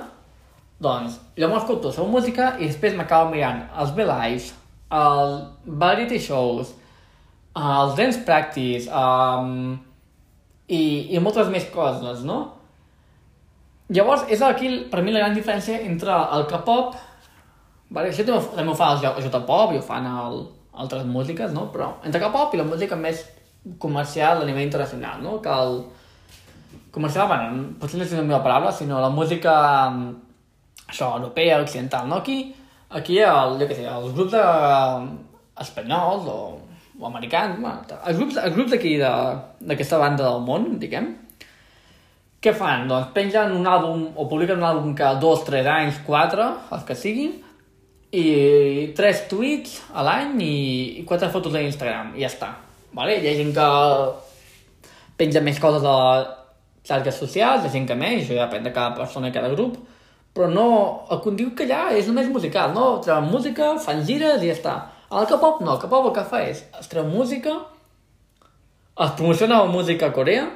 [0.79, 4.53] doncs, jo m'escolto la seva música i després m'acabo mirant els B-Lives,
[4.95, 6.75] els variety shows,
[7.59, 9.75] els dance practice, um,
[10.69, 10.81] i,
[11.15, 12.39] i moltes més coses, no?
[13.89, 16.97] Llavors, és aquí, per mi, la gran diferència entre el K-pop...
[17.89, 20.43] Vale, això també, ho fa el J-pop i ho fan el,
[20.83, 21.67] altres músiques, no?
[21.73, 23.23] Però entre K-pop i la música més
[23.81, 25.39] comercial a nivell internacional, no?
[25.41, 25.81] Que el
[26.93, 29.55] comercial, bueno, potser no és la meva paraula, sinó la música
[29.89, 32.21] això, europea, occidental, no?
[32.21, 32.53] Aquí,
[32.89, 34.45] aquí el, jo què sé, els grups de,
[35.59, 36.37] espanyols o,
[36.99, 41.11] o americans, bueno, els grups, els grups d'aquí d'aquesta banda del món, diguem,
[42.39, 42.87] què fan?
[42.87, 46.95] Doncs pengen un àlbum o publiquen un àlbum cada dos, tres anys, quatre, els que
[46.95, 47.35] siguin,
[48.15, 48.25] i
[48.97, 50.55] tres tuits a l'any i,
[51.01, 52.53] i quatre fotos a Instagram, i ja està.
[52.95, 53.19] Vale?
[53.19, 53.67] Hi ha gent que
[55.19, 55.97] penja més coses a
[56.87, 59.51] xarxes socials, hi ha gent que més, això ja depèn de cada persona i cada
[59.51, 59.75] grup,
[60.33, 60.69] però no,
[61.11, 62.87] el contingut que hi ha és només musical, no?
[63.03, 64.77] Treuen música, fan gires i ja està.
[65.09, 67.57] El K-pop no, el K-pop el que fa és, es treu música,
[68.99, 70.47] es promociona la música a Corea,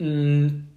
[0.00, 0.69] mmm,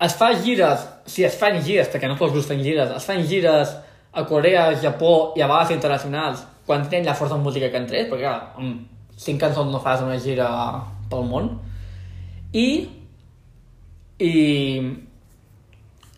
[0.00, 3.24] es fa gires, si es fan gires, perquè no tots els fan gires, es fan
[3.26, 3.74] gires
[4.12, 8.06] a Corea, Japó i a vegades internacionals, quan tenen la força música que han tret,
[8.10, 10.48] perquè clar, amb cinc cançons no fas una gira
[11.10, 11.50] pel món,
[12.54, 12.68] i,
[14.22, 14.32] i,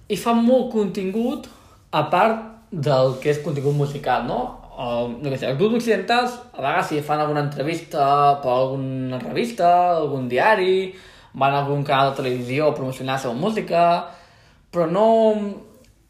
[0.08, 1.48] i fan molt contingut
[1.90, 4.40] a part del que és contingut musical, no?
[4.80, 8.04] No sé, els grups occidentals a vegades si fan alguna entrevista
[8.40, 10.92] per alguna revista, algun diari,
[11.32, 13.86] van a algun canal de televisió a promocionar la seva música,
[14.72, 15.06] però no...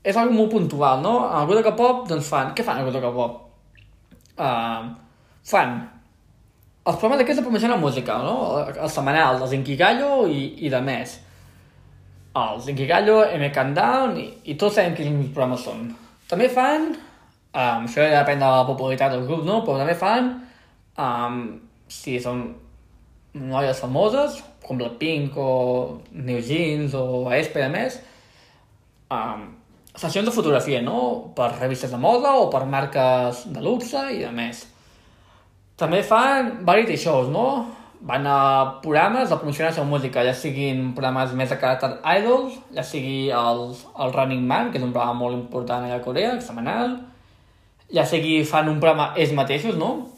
[0.00, 1.14] És algo molt puntual, no?
[1.28, 2.54] A el grup de K-pop, doncs fan...
[2.56, 3.40] Què fan el grup de K-pop?
[4.40, 4.92] Uh,
[5.44, 5.74] fan
[6.80, 8.36] els programes d'aquests de promoció la música, no?
[8.70, 11.18] El setmanal, els Inkigayo i, i de més.
[12.40, 15.90] Els Inkigayo, M Countdown i, i tots sabem quins programes són.
[16.30, 19.60] També fan, um, això ja depèn de la popularitat del grup, no?
[19.66, 20.32] Però també fan,
[20.96, 21.38] um,
[21.90, 22.46] si són
[23.34, 28.00] noies famoses, com Blackpink o New Jeans o Aespa a més,
[29.10, 29.48] um,
[29.94, 31.32] sessions de fotografia, no?
[31.36, 34.64] Per revistes de moda o per marques de luxe i de més.
[35.80, 37.66] També fan variety shows, no?
[38.00, 42.84] Van a programes de promocionar la música, ja siguin programes més de caràcter idols, ja
[42.84, 43.66] sigui el,
[44.00, 46.96] el Running Man, que és un programa molt important a Corea, setmanal,
[47.92, 50.08] ja sigui fan un programa ells mateixos, no?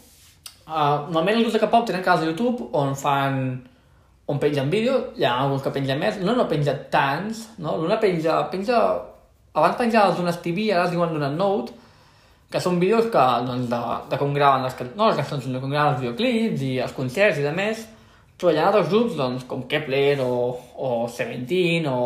[0.72, 3.42] Uh, normalment els grups de K-pop tenen canals de YouTube on fan
[4.32, 7.76] on pengen vídeo, hi ha alguns que pengen més, no, no penja tants, no?
[7.82, 8.78] L'una penja, penja...
[9.52, 11.74] Abans penjava els d'unes TV, ara els diuen d'una Note,
[12.48, 15.72] que són vídeos que, doncs, de, de com graven les, no les cançons, sinó com
[15.72, 17.82] graven els videoclips i els concerts i de més,
[18.42, 20.32] ha altres grups, doncs, com Kepler o,
[20.80, 21.98] o Seventeen o,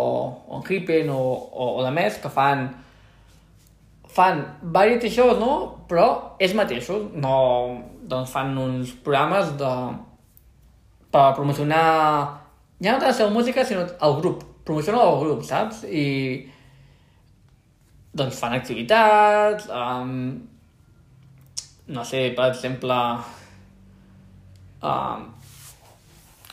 [0.51, 2.67] o Crippen o, o, o de més, que fan
[4.17, 5.53] fan variety shows, no?
[5.91, 6.09] Però
[6.41, 7.37] ells mateixos, no,
[8.09, 9.73] doncs fan uns programes de,
[11.13, 11.87] per promocionar
[12.81, 14.43] ja no tant la seva música, sinó el grup.
[14.67, 15.85] Promociona el grup, saps?
[15.87, 16.05] I
[18.17, 20.11] doncs fan activitats, um,
[21.87, 22.99] no sé, per exemple,
[24.83, 25.27] um,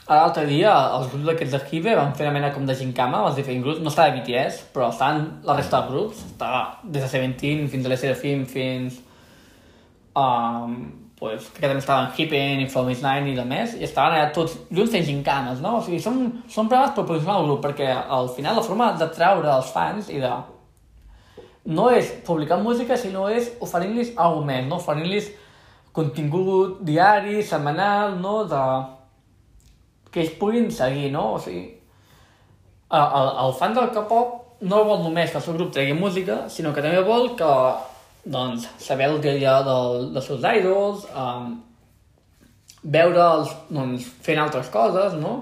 [0.08, 3.64] l'altre dia els grups d'aquests d'Archive van fer una mena com de gincama els diferents
[3.64, 7.88] grups, no estava BTS, però estan la resta de grups, estava des de Seventeen fins
[7.88, 9.00] a la Seraphim fins
[10.16, 10.76] um,
[11.24, 14.32] pues, que també estaven Hippen i From Is Nine i de més, i estaven allà
[14.36, 15.78] tots junts fent gincanes, no?
[15.78, 16.20] O sigui, són,
[16.52, 20.12] són programes per posicionar el grup, perquè al final la forma de treure els fans
[20.12, 20.34] i de...
[21.72, 24.82] No és publicar música, sinó és oferint-los alguna més, no?
[24.84, 25.30] Oferint-los
[25.96, 28.42] contingut diari, setmanal, no?
[28.52, 28.66] De...
[30.14, 31.34] que ells puguin seguir, no?
[31.36, 31.66] O sigui,
[32.94, 36.72] el, el, fan del K-pop no vol només que el seu grup tregui música, sinó
[36.74, 37.50] que també vol que
[38.24, 41.58] doncs, saber el dia a dia del, dels seus idols, um,
[42.84, 45.34] veure'ls doncs, fent altres coses, no?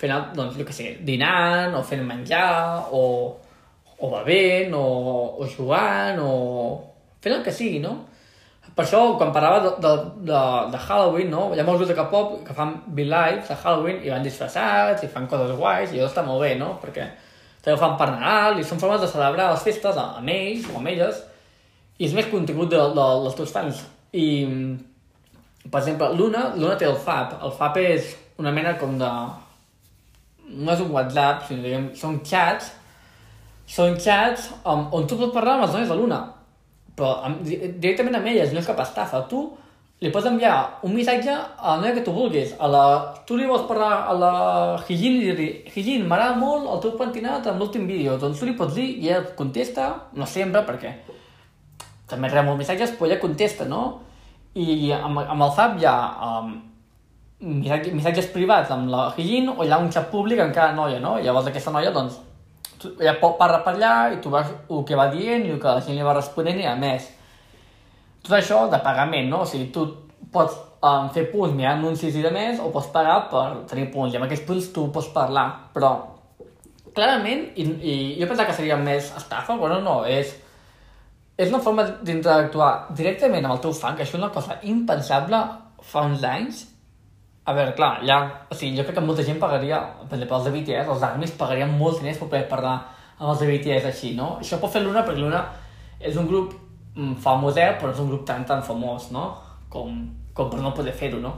[0.00, 3.04] Fent, doncs, jo què sé, dinant, o fent menjar, o,
[3.98, 4.86] o bevent, o,
[5.42, 6.32] o jugant, o
[7.24, 7.98] fent el que sigui, no?
[8.74, 10.38] Per això, quan parlava de, de,
[10.72, 11.44] de, Halloween, no?
[11.54, 15.04] Hi ha molts grups de K-pop que fan Be Live de Halloween i van disfressats
[15.04, 16.72] i fan coses guais i això està molt bé, no?
[16.82, 17.06] Perquè
[17.62, 20.80] també ho fan per Nadal i són formes de celebrar les festes amb ells o
[20.80, 21.22] amb elles
[22.00, 23.84] i és més contingut de, de, dels teus fans.
[24.14, 24.26] I,
[25.70, 27.38] per exemple, l'una, l'una té el FAP.
[27.46, 29.10] El FAP és una mena com de...
[30.44, 32.74] No és un WhatsApp, sinó diguem, són xats,
[33.70, 36.18] són xats on, on tu pots parlar amb les dones de l'una,
[36.96, 39.24] però amb, directament amb elles, no és cap estafa.
[39.30, 39.42] Tu
[40.02, 42.54] li pots enviar un missatge a la noia que tu vulguis.
[42.58, 42.84] A la,
[43.26, 44.32] tu li vols parlar a la
[44.84, 48.18] Hijin i dir Hijin, m'agrada molt el teu pentinat amb l'últim vídeo.
[48.20, 49.88] Doncs tu li pots dir i ella contesta,
[50.18, 50.94] no sempre, perquè
[52.10, 53.84] també rep molts missatges, però ella contesta, no?
[54.54, 55.96] I amb, amb el FAB hi ha
[56.28, 56.52] um,
[57.40, 61.00] missatges, missatges privats amb la Hijin o hi ha un xat públic amb cada noia,
[61.02, 61.16] no?
[61.18, 62.20] I llavors aquesta noia, doncs,
[62.92, 65.76] ella pot parlar per allà i tu veus el que va dient i el que
[65.76, 67.10] la gent li va responent i a més.
[68.24, 69.42] Tot això de pagament, no?
[69.44, 69.86] O sigui, tu
[70.32, 74.14] pots um, fer punts mirant anuncis i de més o pots pagar per tenir punts
[74.14, 75.92] i amb aquests punts tu pots parlar, però
[76.94, 80.30] clarament, i, i jo pensava que seria més estafa, bueno, no, és,
[81.36, 85.42] és una forma d'interactuar directament amb el teu fan, que això és una cosa impensable
[85.84, 86.62] fa uns anys.
[87.44, 88.18] A veure, clar, ja,
[88.48, 89.78] o sigui, jo crec que molta gent pagaria,
[90.08, 92.76] per exemple, els de BTS, els ARMYs pagarien molts diners per poder parlar
[93.18, 94.38] amb els de BTS així, no?
[94.40, 95.42] Això pot fer l'Una perquè l'Una
[96.00, 96.54] és un grup
[96.96, 99.26] mm, famoset, però és un grup tan, tan famós, no?
[99.68, 100.00] Com,
[100.32, 101.34] com per no poder fer-ho, no?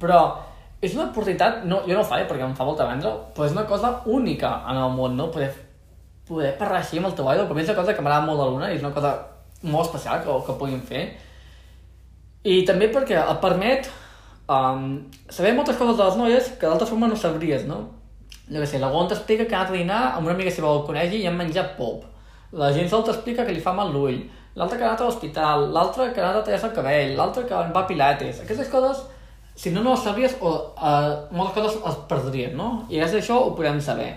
[0.00, 0.22] Però
[0.80, 3.52] és una oportunitat, no, jo no ho faig perquè em fa molta vendre, però és
[3.52, 5.28] una cosa única en el món, no?
[5.34, 5.52] Poder,
[6.28, 8.40] poder parlar així amb el teu idol, per mi és una cosa que m'agrada molt
[8.40, 9.12] a l'una, és una cosa
[9.60, 11.10] molt especial que, que puguin fer.
[12.48, 13.90] I també perquè et permet
[14.56, 14.84] um,
[15.30, 17.80] saber moltes coses de les noies que d'altra forma no sabries, no?
[18.50, 20.72] Jo què sé, la Gon t'explica que ha anat a dinar amb una amiga seva
[20.72, 22.02] al col·legi i han menjat pop.
[22.58, 24.18] La gent sol t'explica que li fa mal l'ull.
[24.58, 27.46] L'altra que ha anat a l'hospital, l'altra que ha anat a tallar el cabell, l'altra
[27.46, 28.42] que va a pilates.
[28.42, 29.04] Aquestes coses
[29.60, 32.86] si no no ho sabries, o, uh, moltes coses es perdrien, no?
[32.88, 34.14] I gràcies a això ho podem saber.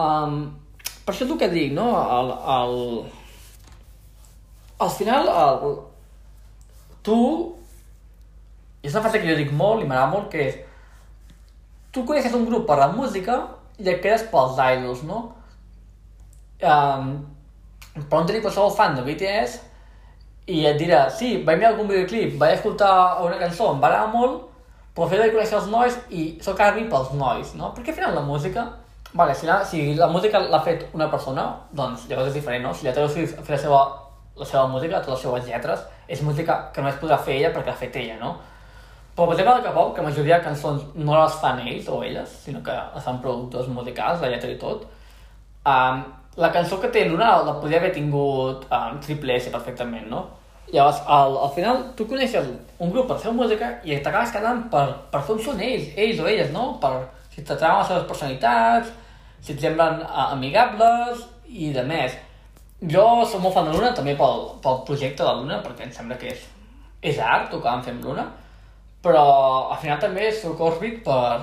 [0.00, 0.46] Um,
[1.04, 1.90] per això és el que dic, no?
[2.00, 2.78] El, el...
[4.86, 5.76] Al final, el...
[7.04, 7.18] tu...
[8.84, 10.56] I és una frase que jo dic molt i m'agrada molt, que és...
[11.94, 13.38] Tu coneixes un grup per la música
[13.80, 15.20] i et quedes pels idols, no?
[16.60, 17.14] Um,
[17.94, 19.56] per no tenir qualsevol fan de BTS,
[20.52, 22.92] i et dirà, sí, vaig mirar algun videoclip, vaig escoltar
[23.24, 24.42] una cançó, em va agradar molt,
[24.94, 27.72] però fer de conèixer els nois i soc àrbitre pels nois, no?
[27.76, 28.66] Perquè al final la música,
[29.16, 32.74] vale, si la, si la música l'ha fet una persona, doncs llavors és diferent, no?
[32.76, 33.84] Si la Taylor Swift ha fet la seva,
[34.36, 37.72] la seva música, totes les seves lletres, és música que només podrà fer ella perquè
[37.72, 38.34] l'ha fet ella, no?
[39.14, 42.00] Però per exemple, que pop, que la majoria de cançons no les fan ells o
[42.02, 44.88] elles, sinó que les fan productors musicals, la lletra i tot,
[45.70, 46.00] um,
[46.36, 50.24] la cançó que té l'una la podria haver tingut um, Triple S perfectament, no?
[50.72, 52.48] Llavors, al, al final, tu coneixes
[52.82, 56.26] un grup per fer música i t'acabes quedant per, per com són ells, ells o
[56.26, 56.72] elles, no?
[56.82, 56.96] Per
[57.30, 58.90] si t'atrauen les seves personalitats,
[59.44, 62.18] si et semblen uh, amigables i de més.
[62.90, 66.18] Jo soc molt fan de Luna també pel, pel projecte de Luna, perquè em sembla
[66.18, 66.48] que és,
[67.14, 68.26] és art tocar amb Fem Luna,
[69.04, 69.24] però
[69.68, 71.42] al final també soc òrbit per,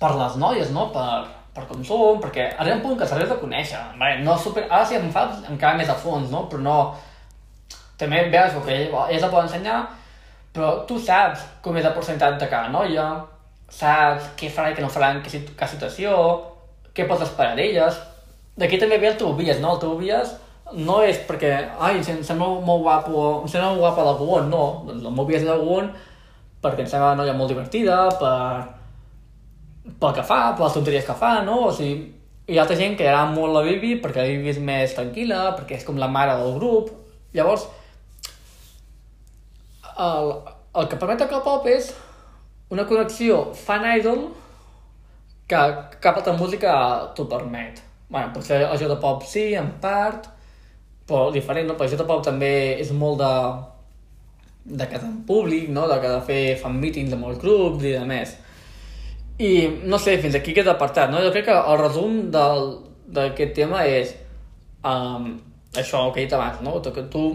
[0.00, 0.90] per les noies, no?
[0.92, 1.08] Per,
[1.56, 3.80] per com perquè arriba un punt que s'hauria de conèixer.
[3.98, 4.66] Vale, no super...
[4.68, 6.44] Ara sí em fa encara més a fons, no?
[6.50, 6.76] Però no...
[7.98, 9.78] També veus el que ell, ell la pot ensenyar,
[10.54, 13.08] però tu saps com és la personalitat de cada noia,
[13.74, 16.12] saps què farà i què no farà en què situació,
[16.94, 17.98] què pots esperar d'elles.
[18.58, 19.72] D'aquí també ve el teu bias, no?
[19.74, 20.36] El teu bias
[20.78, 21.50] no és perquè,
[21.80, 24.64] ai, em sembla molt guapo, em sembla molt la Guon, no.
[24.86, 25.90] Doncs el meu bias Guon
[26.62, 28.78] perquè em sembla una noia molt divertida, per
[29.98, 31.68] pel que fa, per les tonteries que fa, no?
[31.68, 32.08] O sigui,
[32.48, 35.40] hi ha altra gent que agrada molt la Bibi perquè la Bibi és més tranquil·la,
[35.56, 36.90] perquè és com la mare del grup.
[37.36, 37.66] Llavors,
[39.98, 40.34] el,
[40.80, 41.90] el que permet el K-pop és
[42.72, 44.28] una connexió fan-idol
[45.48, 45.60] que
[46.04, 46.72] cap altra música
[47.16, 47.84] t'ho permet.
[48.08, 50.28] bueno, potser el J-pop sí, en part,
[51.08, 51.74] però diferent, no?
[51.76, 53.32] Perquè el J-pop també és molt de
[54.68, 55.88] de quedar en públic, no?
[55.88, 58.36] de, de fer fan meetings amb els grups i de més.
[59.38, 59.50] I
[59.86, 61.20] no sé, fins aquí queda apartat, no?
[61.22, 64.10] Jo crec que el resum d'aquest tema és
[64.82, 65.36] um,
[65.78, 66.80] això que he dit abans, no?
[66.82, 67.28] Que tu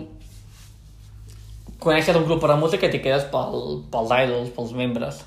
[1.83, 5.23] coneixes un grup per la música i t'hi quedes pel, pels idols, pels membres.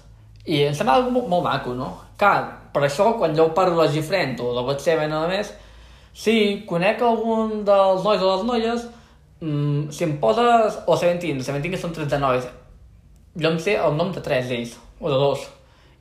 [0.47, 1.91] I em sembla molt, molt maco, no?
[2.21, 2.37] Clar,
[2.73, 5.53] per això, quan jo parlo de Gifrent o de WhatsApp nada més,
[6.17, 6.37] si
[6.69, 8.87] conec algun dels nois o les noies,
[9.41, 10.81] mmm, si em poses...
[10.87, 12.47] o Seventeen, Seventeen que són 13 nois,
[13.37, 15.45] jo em sé el nom de tres d'ells, o de dos,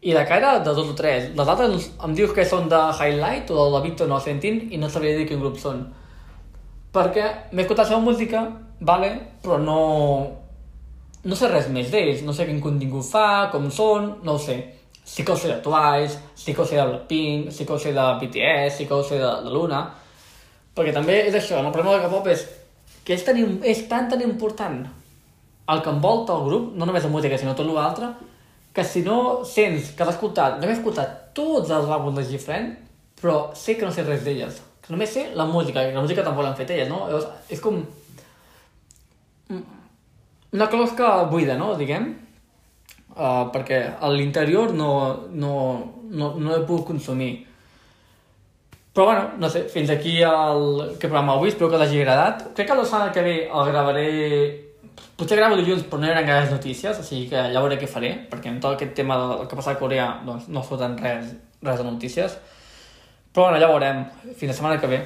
[0.05, 1.31] i de cara de dos o tres.
[1.35, 4.77] Les altres em dius que són de Highlight o de la Victor no sentin i
[4.77, 5.81] no sabria dir quin grup són.
[6.95, 8.45] Perquè m'he escoltat la seva música,
[8.79, 9.11] vale,
[9.43, 9.79] però no...
[11.25, 14.59] No sé res més d'ells, no sé quin contingut fa, com són, no ho sé.
[15.01, 17.79] Sí que ho sé de Twice, sí que ho sé de Blackpink, sí que ho
[17.81, 19.81] sé de BTS, sí que ho sé de, de Luna,
[20.77, 22.45] perquè també és això, el problema del K-pop és
[23.05, 24.83] que és tan, és tan tan important
[25.73, 28.11] el que envolta el grup, no només la música, sinó tot l'altre,
[28.75, 32.73] que si no sents que has escoltat, no he escoltat tots els àlbums de Gifren,
[33.21, 34.59] però sé que no sé res d'elles.
[34.83, 37.05] Que només sé la música, i la música tampoc l'han fet elles, no?
[37.09, 37.79] Llavors, és com...
[40.55, 41.73] Una closca buida, no?
[41.79, 42.11] Diguem.
[43.15, 44.91] Uh, perquè a l'interior no,
[45.31, 45.55] no,
[46.11, 47.31] no, no he pogut consumir.
[48.95, 52.45] Però bueno, no sé, fins aquí el que programa avui, espero que l'hagi agradat.
[52.55, 54.05] Crec que la setmana que ve el gravaré
[55.19, 58.13] potser gravo dilluns però no hi haurà gaires notícies, sigui que ja veuré què faré,
[58.31, 61.33] perquè en tot aquest tema del que passa a Corea doncs, no foten res,
[61.63, 62.37] res de notícies.
[63.35, 64.05] Però bueno, ja veurem.
[64.39, 65.01] Fins la setmana que ve.